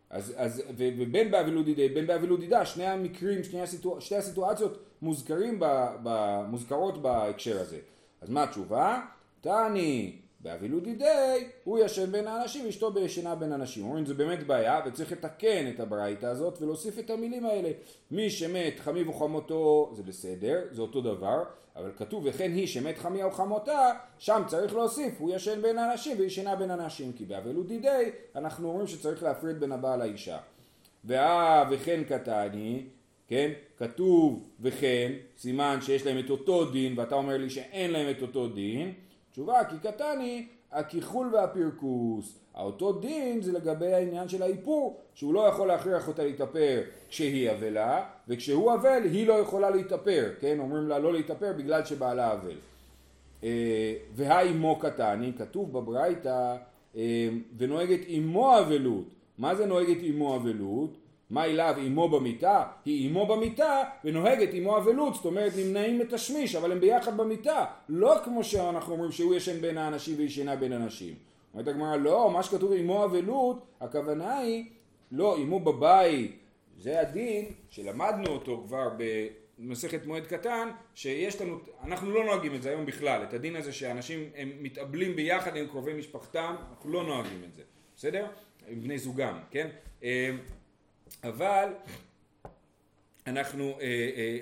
אז, 0.09 0.33
אז, 0.37 0.63
ובין 0.77 1.31
באבלות 1.31 1.65
דידה, 1.65 1.93
בין 1.93 2.07
באבלות 2.07 2.39
דידה, 2.39 2.65
שני 2.65 2.85
המקרים, 2.85 3.43
שני, 3.43 3.61
הסיטואציות, 3.61 4.01
שתי 4.01 4.15
הסיטואציות 4.15 4.77
מוזכרים 5.01 5.59
ב, 5.59 5.65
ב, 6.03 6.41
מוזכרות 6.49 7.01
בהקשר 7.01 7.61
הזה. 7.61 7.79
אז 8.21 8.29
מה 8.29 8.43
התשובה? 8.43 9.01
תעני 9.41 10.15
באבילו 10.45 10.79
דידי, 10.79 11.47
הוא 11.63 11.79
ישן 11.79 12.11
בין 12.11 12.27
האנשים 12.27 12.65
ואשתו 12.65 12.91
בישנה 12.91 13.35
בין 13.35 13.51
אנשים. 13.51 13.83
אומרים 13.83 14.05
זה 14.05 14.13
באמת 14.13 14.47
בעיה 14.47 14.81
וצריך 14.85 15.11
לתקן 15.11 15.71
את 15.75 15.79
הברייתא 15.79 16.25
הזאת 16.25 16.61
ולהוסיף 16.61 16.99
את 16.99 17.09
המילים 17.09 17.45
האלה. 17.45 17.69
מי 18.11 18.29
שמת 18.29 18.79
חמי 18.79 19.03
וחמותו 19.03 19.91
זה 19.95 20.03
בסדר, 20.03 20.61
זה 20.71 20.81
אותו 20.81 21.01
דבר, 21.01 21.43
אבל 21.75 21.91
כתוב 21.97 22.23
וכן 22.25 22.51
היא 22.51 22.67
שמת 22.67 22.97
חמיה 22.97 23.27
וחמותה, 23.27 23.91
שם 24.19 24.41
צריך 24.47 24.75
להוסיף 24.75 25.13
הוא 25.19 25.31
ישן 25.35 25.61
בין 25.61 25.77
האנשים 25.77 26.17
וישנה 26.19 26.55
בין 26.55 26.71
אנשים. 26.71 27.13
כי 27.13 27.25
באבילו 27.25 27.63
דידי 27.63 28.09
אנחנו 28.35 28.69
אומרים 28.69 28.87
שצריך 28.87 29.23
להפריד 29.23 29.59
בין 29.59 29.71
הבעל 29.71 29.99
לאישה. 29.99 30.37
ואה 31.05 31.65
וכן 31.71 32.03
קטני, 32.03 32.83
כן, 33.27 33.51
כתוב 33.77 34.49
וכן, 34.59 35.11
סימן 35.37 35.77
שיש 35.81 36.05
להם 36.05 36.19
את 36.19 36.29
אותו 36.29 36.71
דין 36.71 36.99
ואתה 36.99 37.15
אומר 37.15 37.37
לי 37.37 37.49
שאין 37.49 37.91
להם 37.91 38.09
את 38.09 38.21
אותו 38.21 38.47
דין 38.47 38.93
תשובה 39.35 39.63
כי 39.63 39.75
קטני 39.83 40.45
הכיחול 40.71 41.35
והפרקוס. 41.35 42.39
האותו 42.53 42.93
דין 42.93 43.41
זה 43.41 43.51
לגבי 43.51 43.93
העניין 43.93 44.29
של 44.29 44.43
האיפור, 44.43 44.99
שהוא 45.13 45.33
לא 45.33 45.39
יכול 45.39 45.67
להכריח 45.67 46.07
אותה 46.07 46.23
להתאפר 46.23 46.81
כשהיא 47.09 47.51
אבלה, 47.51 48.05
וכשהוא 48.27 48.73
אבל 48.73 49.03
היא 49.03 49.27
לא 49.27 49.33
יכולה 49.33 49.69
להתאפר, 49.69 50.33
כן? 50.39 50.59
אומרים 50.59 50.87
לה 50.87 50.99
לא 50.99 51.13
להתאפר 51.13 51.53
בגלל 51.57 51.85
שבעלה 51.85 52.33
אבל. 52.33 52.55
אה, 53.43 53.95
והאימו 54.15 54.79
קטני, 54.79 55.33
כתוב 55.37 55.73
בברייתא, 55.73 56.55
אה, 56.95 57.29
ונוהגת 57.57 58.05
אימו 58.07 58.59
אבלות. 58.59 59.05
מה 59.37 59.55
זה 59.55 59.65
נוהגת 59.65 60.01
אימו 60.03 60.35
אבלות? 60.35 60.97
מה 61.29 61.45
אליו 61.45 61.75
אמו 61.87 62.09
במיטה? 62.09 62.63
היא 62.85 63.09
אמו 63.09 63.25
במיטה 63.25 63.83
ונוהגת 64.03 64.53
אמו 64.53 64.77
אבלות, 64.77 65.15
זאת 65.15 65.25
אומרת 65.25 65.53
נמנעים 65.57 65.99
מתשמיש, 65.99 66.55
אבל 66.55 66.71
הם 66.71 66.79
ביחד 66.79 67.17
במיטה, 67.17 67.65
לא 67.89 68.15
כמו 68.23 68.43
שאנחנו 68.43 68.93
אומרים 68.93 69.11
שהוא 69.11 69.35
ישן 69.35 69.61
בין 69.61 69.77
האנשים 69.77 70.15
וישנה 70.17 70.55
בין 70.55 70.73
אנשים. 70.73 71.15
אומרת 71.53 71.67
הגמרא 71.67 71.95
לא, 71.95 72.31
מה 72.31 72.43
שכתוב 72.43 72.71
אמו 72.71 73.05
אבלות, 73.05 73.65
הכוונה 73.81 74.37
היא 74.37 74.65
לא, 75.11 75.37
אמו 75.37 75.59
בבית, 75.59 76.39
זה 76.77 77.01
הדין 77.01 77.45
שלמדנו 77.69 78.27
אותו 78.27 78.63
כבר 78.67 78.89
במסכת 79.59 80.05
מועד 80.05 80.25
קטן, 80.25 80.69
שיש 80.95 81.41
לנו, 81.41 81.57
אנחנו 81.83 82.11
לא 82.11 82.25
נוהגים 82.25 82.55
את 82.55 82.61
זה 82.61 82.69
היום 82.69 82.85
בכלל, 82.85 83.23
את 83.23 83.33
הדין 83.33 83.55
הזה 83.55 83.73
שאנשים 83.73 84.29
הם 84.35 84.51
מתאבלים 84.61 85.15
ביחד 85.15 85.55
עם 85.55 85.67
קרובי 85.67 85.93
משפחתם, 85.93 86.55
אנחנו 86.69 86.91
לא 86.91 87.03
נוהגים 87.03 87.43
את 87.49 87.53
זה, 87.53 87.61
בסדר? 87.95 88.25
עם 88.67 88.81
בני 88.81 88.97
זוגם, 88.97 89.39
כן? 89.51 89.67
אה, 91.25 91.29
אבל 91.29 91.69
אנחנו, 93.27 93.77
אה, 93.81 93.85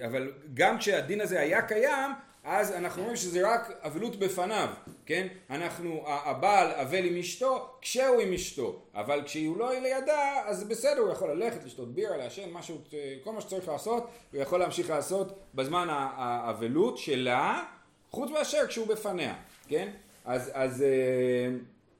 אה, 0.02 0.08
אבל 0.08 0.32
גם 0.54 0.78
כשהדין 0.78 1.22
הזה 1.22 1.40
היה 1.40 1.62
קיים, 1.62 2.12
אז 2.44 2.72
אנחנו 2.72 3.02
אומרים 3.02 3.18
שזה 3.18 3.54
רק 3.54 3.72
אבלות 3.82 4.16
בפניו, 4.16 4.70
כן? 5.06 5.28
אנחנו, 5.50 6.04
הבעל 6.08 6.72
אבל 6.72 7.06
עם 7.06 7.18
אשתו 7.18 7.70
כשהוא 7.82 8.22
עם 8.22 8.34
אשתו, 8.34 8.82
אבל 8.94 9.22
כשהוא 9.26 9.58
לא 9.58 9.80
לידה, 9.80 10.44
אז 10.46 10.64
בסדר, 10.64 11.00
הוא 11.00 11.12
יכול 11.12 11.32
ללכת, 11.32 11.64
לשתות 11.66 11.94
בירה, 11.94 12.18
לעשן, 12.18 12.50
משהו, 12.52 12.82
כל 13.24 13.32
מה 13.32 13.42
שצריך 13.42 13.68
לעשות, 13.68 14.10
הוא 14.32 14.42
יכול 14.42 14.60
להמשיך 14.60 14.90
לעשות 14.90 15.40
בזמן 15.56 15.88
האבלות 15.90 16.98
שלה, 16.98 17.64
חוץ 18.12 18.32
מאשר 18.32 18.68
כשהוא 18.68 18.88
בפניה, 18.88 19.36
כן? 19.68 19.90
אז, 20.26 20.52
אז, 20.54 20.82
אה, 20.82 21.56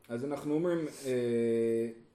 אז 0.10 0.26
אנחנו 0.26 0.54
אומרים, 0.54 0.88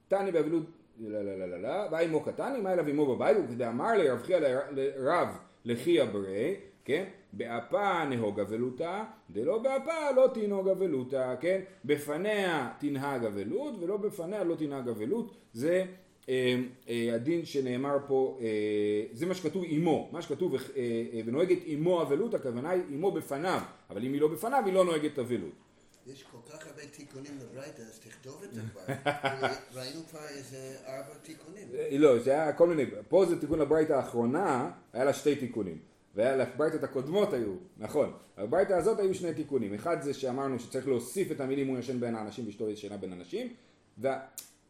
תני 0.07 0.31
באבלות 0.31 0.78
לא 0.99 1.21
לא 1.23 1.39
לא 1.39 1.45
לא 1.45 1.61
לא, 1.61 1.87
בא 1.87 1.97
עמו 1.97 2.23
אם 2.59 2.65
היה 2.65 2.73
אליו 2.73 2.87
עמו 2.87 3.15
בבית, 3.15 3.37
וכדאמר 3.37 3.97
לרב 3.97 4.21
חייא 4.23 4.37
לרב 4.71 5.27
לחייא 5.65 6.05
ברי, 6.05 6.55
כן? 6.85 7.03
באפה 7.33 8.05
נהוג 8.05 8.39
אבלותה, 8.39 9.03
דלא 9.29 9.57
באפה 9.57 10.11
לא 10.15 10.29
תנהוג 10.33 10.67
אבלותה, 10.69 11.35
כן? 11.39 11.61
בפניה 11.85 12.71
תנהג 12.79 13.25
אבלות 13.25 13.75
ולא 13.79 13.97
בפניה 13.97 14.43
לא 14.43 14.55
תנהג 14.55 14.89
אבלות, 14.89 15.35
זה 15.53 15.85
אה, 16.29 16.55
אה, 16.89 17.15
הדין 17.15 17.45
שנאמר 17.45 17.97
פה, 18.07 18.37
אה, 18.41 19.03
זה 19.11 19.25
מה 19.25 19.33
שכתוב 19.33 19.63
עמו, 19.67 20.09
מה 20.11 20.21
שכתוב 20.21 20.55
אה, 20.55 20.59
אה, 20.77 21.21
ונוהגת 21.25 21.59
עמו 21.65 22.01
אבלות, 22.01 22.33
הכוונה 22.33 22.69
היא 22.69 22.83
עמו 22.89 23.11
בפניו, 23.11 23.61
אבל 23.89 24.05
אם 24.05 24.13
היא 24.13 24.21
לא 24.21 24.27
בפניו 24.27 24.63
היא 24.65 24.73
לא 24.73 24.85
נוהגת 24.85 25.19
אבלות. 25.19 25.68
יש 26.13 26.23
כל 26.23 26.51
כך 26.51 26.67
הרבה 26.67 26.81
תיקונים 26.85 27.31
לברייתא, 27.41 27.81
אז 27.81 27.99
תכתוב 27.99 28.43
את 28.43 28.53
זה 28.53 28.61
כבר. 28.71 28.93
ראינו 29.75 29.99
כבר 30.09 30.27
איזה 30.29 30.75
ארבע 30.87 31.13
תיקונים. 31.21 31.67
אה, 31.73 31.97
לא, 31.97 32.19
זה 32.19 32.31
היה 32.31 32.53
כל 32.53 32.67
מיני, 32.67 32.85
פה 33.07 33.25
זה 33.25 33.39
תיקון 33.39 33.59
לברייתא 33.59 33.93
האחרונה, 33.93 34.71
היה 34.93 35.03
לה 35.03 35.13
שתי 35.13 35.35
תיקונים. 35.35 35.77
ולברייתות 36.15 36.83
הקודמות 36.83 37.33
היו, 37.33 37.53
נכון, 37.77 38.13
בברייתא 38.37 38.73
הזאת 38.73 38.99
היו 38.99 39.13
שני 39.13 39.33
תיקונים, 39.33 39.73
אחד 39.73 40.01
זה 40.01 40.13
שאמרנו 40.13 40.59
שצריך 40.59 40.87
להוסיף 40.87 41.31
את 41.31 41.41
המילים 41.41 41.67
הוא 41.67 41.77
ישן 41.79 41.99
בין 41.99 42.15
האנשים 42.15 42.45
ואשתו 42.45 42.69
ישנה 42.69 42.97
בין 42.97 43.13
אנשים, 43.13 43.53
ו... 43.97 44.07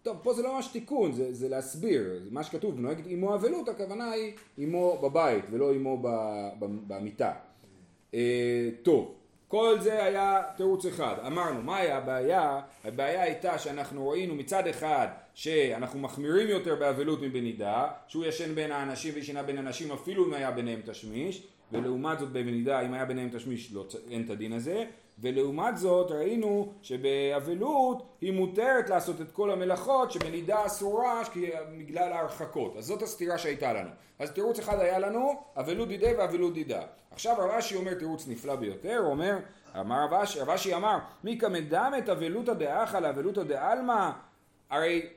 טוב, 0.01 0.17
פה 0.23 0.33
זה 0.33 0.41
לא 0.41 0.55
ממש 0.55 0.67
תיקון, 0.67 1.11
זה, 1.11 1.33
זה 1.33 1.49
להסביר, 1.49 2.21
מה 2.31 2.43
שכתוב, 2.43 2.79
נוהגת 2.79 3.07
אמו 3.07 3.35
אבלות, 3.35 3.69
הכוונה 3.69 4.11
היא 4.11 4.33
אמו 4.59 4.99
בבית 5.03 5.45
ולא 5.51 5.75
אמו 5.75 6.01
במיטה. 6.87 7.33
אה, 8.13 8.69
טוב, 8.83 9.18
כל 9.49 9.77
זה 9.79 10.03
היה 10.03 10.41
תירוץ 10.57 10.85
אחד. 10.85 11.15
אמרנו, 11.27 11.61
מה 11.61 11.77
היה 11.77 11.97
הבעיה? 11.97 12.61
הבעיה 12.83 13.21
הייתה 13.23 13.57
שאנחנו 13.59 14.09
ראינו 14.09 14.35
מצד 14.35 14.67
אחד 14.67 15.07
שאנחנו 15.33 15.99
מחמירים 15.99 16.47
יותר 16.47 16.75
באבלות 16.75 17.21
מבנידה, 17.21 17.87
שהוא 18.07 18.25
ישן 18.25 18.55
בין 18.55 18.71
האנשים 18.71 19.13
וישנה 19.15 19.43
בין 19.43 19.57
אנשים 19.57 19.91
אפילו 19.91 20.25
אם 20.25 20.33
היה 20.33 20.51
ביניהם 20.51 20.81
תשמיש, 20.85 21.43
ולעומת 21.71 22.19
זאת 22.19 22.29
בבנידה 22.29 22.81
אם 22.81 22.93
היה 22.93 23.05
ביניהם 23.05 23.29
תשמיש 23.29 23.73
לא, 23.73 23.85
אין 24.09 24.25
את 24.25 24.29
הדין 24.29 24.53
הזה, 24.53 24.85
ולעומת 25.21 25.77
זאת 25.77 26.11
ראינו 26.11 26.73
שבאבלות 26.81 28.03
היא 28.21 28.33
מותרת 28.33 28.89
לעשות 28.89 29.21
את 29.21 29.31
כל 29.31 29.51
המלאכות 29.51 30.11
שבנידה 30.11 30.65
אסורה 30.65 31.21
בגלל 31.77 32.11
ההרחקות. 32.11 32.77
אז 32.77 32.85
זאת 32.85 33.01
הסתירה 33.01 33.37
שהייתה 33.37 33.73
לנו. 33.73 33.89
אז 34.19 34.31
תירוץ 34.31 34.59
אחד 34.59 34.79
היה 34.79 34.99
לנו, 34.99 35.33
אבלות 35.55 35.87
דידה 35.87 36.07
ואבלות 36.17 36.53
דידה. 36.53 36.81
עכשיו 37.11 37.35
רבשי 37.39 37.75
אומר 37.75 37.93
תירוץ 37.93 38.27
נפלא 38.27 38.55
ביותר, 38.55 38.97
הוא 38.97 39.11
אומר, 39.11 39.37
אמר 39.79 40.05
רבשי, 40.05 40.39
רבשי 40.39 40.75
אמר, 40.75 40.97
מי 41.23 41.37
כמדמת 41.39 42.09
אבלותא 42.09 42.53
דאחא 42.53 42.97
לאבלותא 42.97 43.43
דעלמא, 43.43 44.09
הרי 44.69 45.09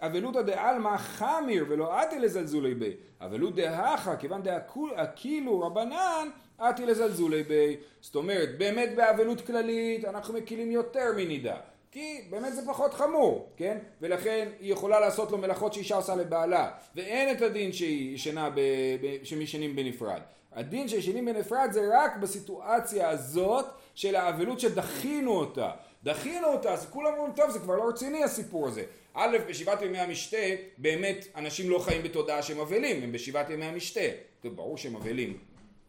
אבלותא 0.00 0.42
דעלמא 0.42 0.96
חמיר 0.96 1.64
ולא 1.68 2.02
אתי 2.02 2.18
לזלזולי 2.18 2.74
בי, 2.74 2.92
אבלות 3.20 3.54
דהכה, 3.54 4.16
כיוון 4.16 4.42
דאכילו 4.42 5.60
רבנן, 5.60 6.28
אתי 6.60 6.86
לזלזולי 6.86 7.42
בי. 7.42 7.76
זאת 8.00 8.14
אומרת, 8.14 8.58
באמת 8.58 8.94
באבלות 8.96 9.40
כללית 9.40 10.04
אנחנו 10.04 10.34
מקילים 10.34 10.70
יותר 10.70 11.12
מנידה. 11.16 11.56
כי 11.90 12.20
באמת 12.30 12.54
זה 12.54 12.66
פחות 12.66 12.94
חמור, 12.94 13.48
כן? 13.56 13.78
ולכן 14.00 14.48
היא 14.60 14.72
יכולה 14.72 15.00
לעשות 15.00 15.30
לו 15.30 15.38
מלאכות 15.38 15.72
שאישה 15.74 15.96
עושה 15.96 16.14
לבעלה, 16.14 16.70
ואין 16.94 17.36
את 17.36 17.42
הדין 17.42 17.72
שהיא 17.72 18.14
ישנה, 18.14 18.50
ב, 18.50 18.60
ב, 19.02 19.24
שהם 19.24 19.40
ישנים 19.40 19.76
בנפרד. 19.76 20.20
הדין 20.52 20.88
שישנים 20.88 21.24
בנפרד 21.24 21.68
זה 21.72 21.80
רק 21.92 22.16
בסיטואציה 22.16 23.08
הזאת 23.08 23.66
של 23.94 24.16
האבלות 24.16 24.60
שדחינו 24.60 25.30
אותה. 25.30 25.70
דחינו 26.04 26.46
אותה, 26.48 26.72
אז 26.72 26.86
כולם 26.90 27.12
אומרים, 27.16 27.32
טוב, 27.32 27.50
זה 27.50 27.58
כבר 27.58 27.76
לא 27.76 27.88
רציני 27.88 28.24
הסיפור 28.24 28.68
הזה. 28.68 28.84
א', 29.14 29.36
בשבעת 29.48 29.82
ימי 29.82 29.98
המשתה, 29.98 30.36
באמת 30.78 31.26
אנשים 31.36 31.70
לא 31.70 31.78
חיים 31.78 32.02
בתודעה 32.02 32.42
שהם 32.42 32.60
אבלים, 32.60 33.02
הם 33.02 33.12
בשבעת 33.12 33.50
ימי 33.50 33.64
המשתה. 33.64 34.00
טוב, 34.40 34.56
ברור 34.56 34.76
שהם 34.76 34.96
אבלים, 34.96 35.38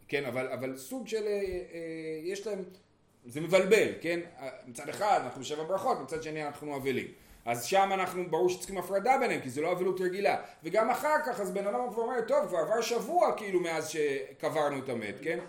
כן, 0.08 0.26
אבל, 0.26 0.48
אבל 0.48 0.78
סוג 0.78 1.08
של, 1.08 1.28
אה, 1.28 1.32
אה, 1.32 1.40
יש 2.24 2.48
להם, 2.48 2.64
זה 3.26 3.42
מבלבל, 3.42 3.88
כן? 4.02 4.20
מצד 4.68 4.90
אחד 4.90 5.20
אנחנו 5.24 5.42
בשבע 5.42 5.64
ברכות, 5.64 5.98
מצד 6.00 6.24
שני 6.24 6.48
אנחנו 6.48 6.76
אבלים. 6.76 7.08
אז 7.46 7.66
שם 7.66 7.90
אנחנו, 7.94 8.30
ברור 8.30 8.50
שצריכים 8.50 8.78
הפרדה 8.78 9.18
ביניהם, 9.18 9.42
כי 9.42 9.50
זה 9.50 9.62
לא 9.62 9.72
אבלות 9.72 10.02
רגילה. 10.02 10.42
וגם 10.64 10.90
אחר 10.90 11.16
כך, 11.26 11.40
אז 11.40 11.52
בן 11.52 11.68
אדם 11.68 11.80
כבר 11.94 12.04
אומר, 12.04 12.22
טוב, 12.28 12.48
כבר 12.48 12.58
עבר 12.58 12.82
שבוע 12.82 13.38
כאילו 13.38 13.60
מאז 13.60 13.90
שקברנו 13.90 14.80
את 14.80 14.90
המת, 14.90 15.16
כן? 15.22 15.40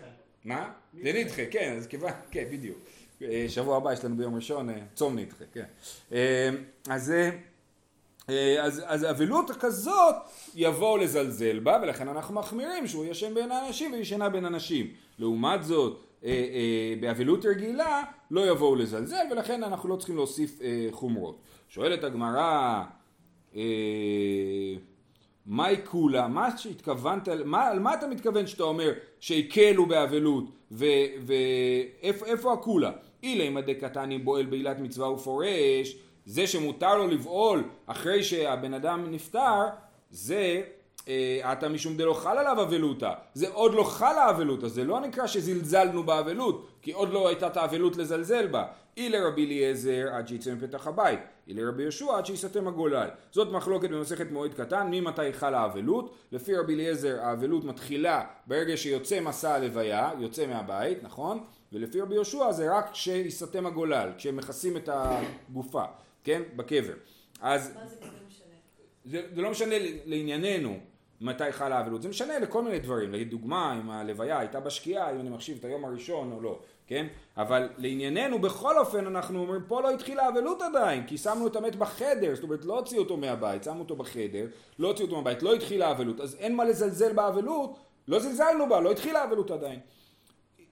מה? 0.44 0.72
זה 1.02 1.12
נדחה, 1.12 1.42
כן, 1.50 1.74
אז 1.76 1.86
כיוון, 1.86 2.12
כן, 2.30 2.44
בדיוק. 2.50 2.78
אה, 3.22 3.46
שבוע 3.48 3.76
הבא 3.76 3.92
יש 3.92 4.04
לנו 4.04 4.16
ביום 4.16 4.34
ראשון, 4.34 4.70
אה, 4.70 4.78
צום 4.94 5.18
נדחה, 5.18 5.44
כן. 5.52 5.64
אה, 6.12 6.50
אז 6.88 7.12
אז, 8.60 8.82
אז 8.86 9.10
אבלות 9.10 9.50
כזאת 9.60 10.14
יבואו 10.54 10.96
לזלזל 10.96 11.58
בה 11.58 11.78
ולכן 11.82 12.08
אנחנו 12.08 12.34
מחמירים 12.34 12.86
שהוא 12.86 13.04
ישן 13.04 13.34
בין 13.34 13.52
האנשים 13.52 13.92
וישנה 13.92 14.28
בין 14.28 14.44
אנשים. 14.44 14.86
לעומת 15.18 15.64
זאת 15.64 16.00
באבלות 17.00 17.44
רגילה 17.44 18.02
לא 18.30 18.50
יבואו 18.50 18.76
לזלזל 18.76 19.24
ולכן 19.30 19.62
אנחנו 19.62 19.88
לא 19.88 19.96
צריכים 19.96 20.16
להוסיף 20.16 20.60
חומרות. 20.90 21.38
שואלת 21.68 22.04
הגמרא, 22.04 22.82
אה, 23.56 23.62
מהי 25.50 25.76
כולה? 25.84 26.28
מה 26.28 26.58
שהתכוונת, 26.58 27.28
מה, 27.44 27.68
על 27.68 27.78
מה 27.78 27.94
אתה 27.94 28.06
מתכוון 28.06 28.46
שאתה 28.46 28.62
אומר 28.62 28.92
שהקלו 29.20 29.86
באבלות 29.86 30.44
ואיפה 30.70 32.52
הכולה? 32.52 32.90
אילי 33.22 33.62
דקתני 33.62 34.18
בועל 34.18 34.46
בעילת 34.46 34.78
מצווה 34.78 35.10
ופורש, 35.10 35.96
זה 36.26 36.46
שמותר 36.46 36.98
לו 36.98 37.06
לבעול 37.06 37.64
אחרי 37.86 38.22
שהבן 38.22 38.74
אדם 38.74 39.10
נפטר, 39.10 39.66
זה 40.10 40.62
עתה 41.42 41.66
אה, 41.66 41.72
משום 41.72 41.96
דלא 41.96 42.14
חל 42.14 42.38
עליו 42.38 42.62
אבלותא, 42.62 43.12
זה 43.34 43.48
עוד 43.48 43.74
לא 43.74 43.84
חלה 43.84 44.30
אבלותא, 44.30 44.68
זה 44.68 44.84
לא 44.84 45.00
נקרא 45.00 45.26
שזלזלנו 45.26 46.02
באבלות, 46.02 46.66
כי 46.82 46.92
עוד 46.92 47.12
לא 47.12 47.28
הייתה 47.28 47.46
את 47.46 47.56
האבלות 47.56 47.96
לזלזל 47.96 48.46
בה. 48.46 48.64
אי 48.96 49.08
לרבי 49.08 49.46
אליעזר 49.46 50.08
עד 50.12 50.28
שיצא 50.28 50.54
מפתח 50.54 50.86
הבית, 50.86 51.20
אי 51.48 51.54
לרבי 51.54 51.82
יהושע 51.82 52.16
עד 52.16 52.26
שיסתם 52.26 52.68
הגולל. 52.68 53.08
זאת 53.30 53.52
מחלוקת 53.52 53.90
במסכת 53.90 54.30
מועד 54.30 54.54
קטן, 54.54 54.86
ממתי 54.90 55.32
חלה 55.32 55.60
האבלות. 55.60 56.14
לפי 56.32 56.56
רבי 56.56 56.74
אליעזר 56.74 57.20
האבלות 57.20 57.64
מתחילה 57.64 58.24
ברגע 58.46 58.76
שיוצא 58.76 59.20
מסע 59.20 59.54
הלוויה, 59.54 60.10
יוצא 60.18 60.46
מהבית, 60.46 61.02
נכון? 61.02 61.44
ולפי 61.72 62.00
רבי 62.00 62.14
יהושע 62.14 62.52
זה 62.52 62.76
רק 62.76 62.90
כשיסתם 62.92 63.66
הגולל, 63.66 64.10
כשהם 64.16 64.36
מכסים 64.36 64.76
את 64.76 64.88
הגופה, 64.92 65.84
כן? 66.24 66.42
בקבר. 66.56 66.94
אז... 67.40 67.74
מה 67.74 67.86
זה 67.86 67.96
משנה? 68.28 68.54
זה, 69.04 69.22
זה 69.34 69.42
לא 69.42 69.50
משנה 69.50 69.74
לענייננו. 70.06 70.89
מתי 71.20 71.52
חלה 71.52 71.78
האבלות. 71.78 72.02
זה 72.02 72.08
משנה 72.08 72.38
לכל 72.38 72.62
מיני 72.62 72.78
דברים, 72.78 73.12
לדוגמה 73.12 73.80
אם 73.80 73.90
הלוויה 73.90 74.38
הייתה 74.38 74.60
בשקיעה, 74.60 75.10
אם 75.10 75.20
אני 75.20 75.30
מחשיב 75.30 75.56
את 75.58 75.64
היום 75.64 75.84
הראשון 75.84 76.32
או 76.32 76.40
לא, 76.40 76.58
כן? 76.86 77.06
אבל 77.36 77.68
לענייננו 77.78 78.38
בכל 78.38 78.78
אופן 78.78 79.06
אנחנו 79.06 79.40
אומרים 79.40 79.62
פה 79.68 79.80
לא 79.80 79.90
התחילה 79.90 80.22
האבלות 80.22 80.62
עדיין, 80.62 81.06
כי 81.06 81.18
שמנו 81.18 81.46
את 81.46 81.56
המת 81.56 81.76
בחדר, 81.76 82.34
זאת 82.34 82.44
אומרת 82.44 82.64
לא 82.64 82.78
הוציאו 82.78 83.02
אותו 83.02 83.16
מהבית, 83.16 83.64
שמו 83.64 83.78
אותו 83.78 83.96
בחדר, 83.96 84.46
לא 84.78 84.88
הוציאו 84.88 85.06
אותו 85.06 85.16
מהבית, 85.16 85.42
לא 85.42 85.54
התחילה 85.54 85.88
האבלות, 85.88 86.20
אז 86.20 86.34
אין 86.34 86.56
מה 86.56 86.64
לזלזל 86.64 87.12
באבלות, 87.12 87.78
לא 88.08 88.18
זלזלנו 88.18 88.68
בה, 88.68 88.80
לא 88.80 88.90
התחילה 88.90 89.22
האבלות 89.22 89.50
עדיין. 89.50 89.80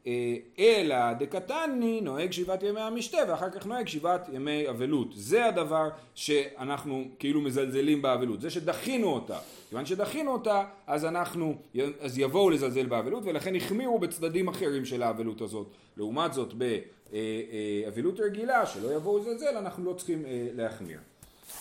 אה, 0.08 0.36
אלא 0.58 1.12
דקתני 1.12 2.00
נוהג 2.00 2.32
שבעת 2.32 2.62
ימי 2.62 2.80
המשתה 2.80 3.18
ואחר 3.28 3.50
כך 3.50 3.66
נוהג 3.66 3.88
שבעת 3.88 4.28
ימי 4.32 4.68
אבלות. 4.68 5.08
זה 5.14 5.46
הדבר 5.46 5.88
שאנחנו 6.14 7.04
כאילו 7.18 7.40
מזלזלים 7.40 8.02
באבלות, 8.02 8.40
זה 8.40 8.50
שדחינו 8.50 9.06
אותה. 9.06 9.38
כיוון 9.68 9.86
שדחינו 9.86 10.32
אותה 10.32 10.64
אז 10.86 11.04
אנחנו, 11.04 11.54
אז 12.00 12.18
יבואו 12.18 12.50
לזלזל 12.50 12.86
באבלות 12.86 13.22
ולכן 13.26 13.56
החמירו 13.56 13.98
בצדדים 13.98 14.48
אחרים 14.48 14.84
של 14.84 15.02
האבלות 15.02 15.40
הזאת. 15.40 15.66
לעומת 15.96 16.32
זאת 16.32 16.54
באבלות 16.54 18.20
רגילה 18.20 18.66
שלא 18.66 18.94
יבואו 18.94 19.18
לזלזל 19.18 19.56
אנחנו 19.56 19.84
לא 19.84 19.92
צריכים 19.92 20.26
אה, 20.26 20.48
להחמיר. 20.54 20.98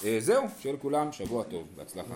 אה, 0.05 0.17
זהו, 0.19 0.43
שיהיה 0.59 0.75
לכולם 0.75 1.11
שבוע 1.11 1.43
טוב, 1.43 1.67
בהצלחה. 1.75 2.15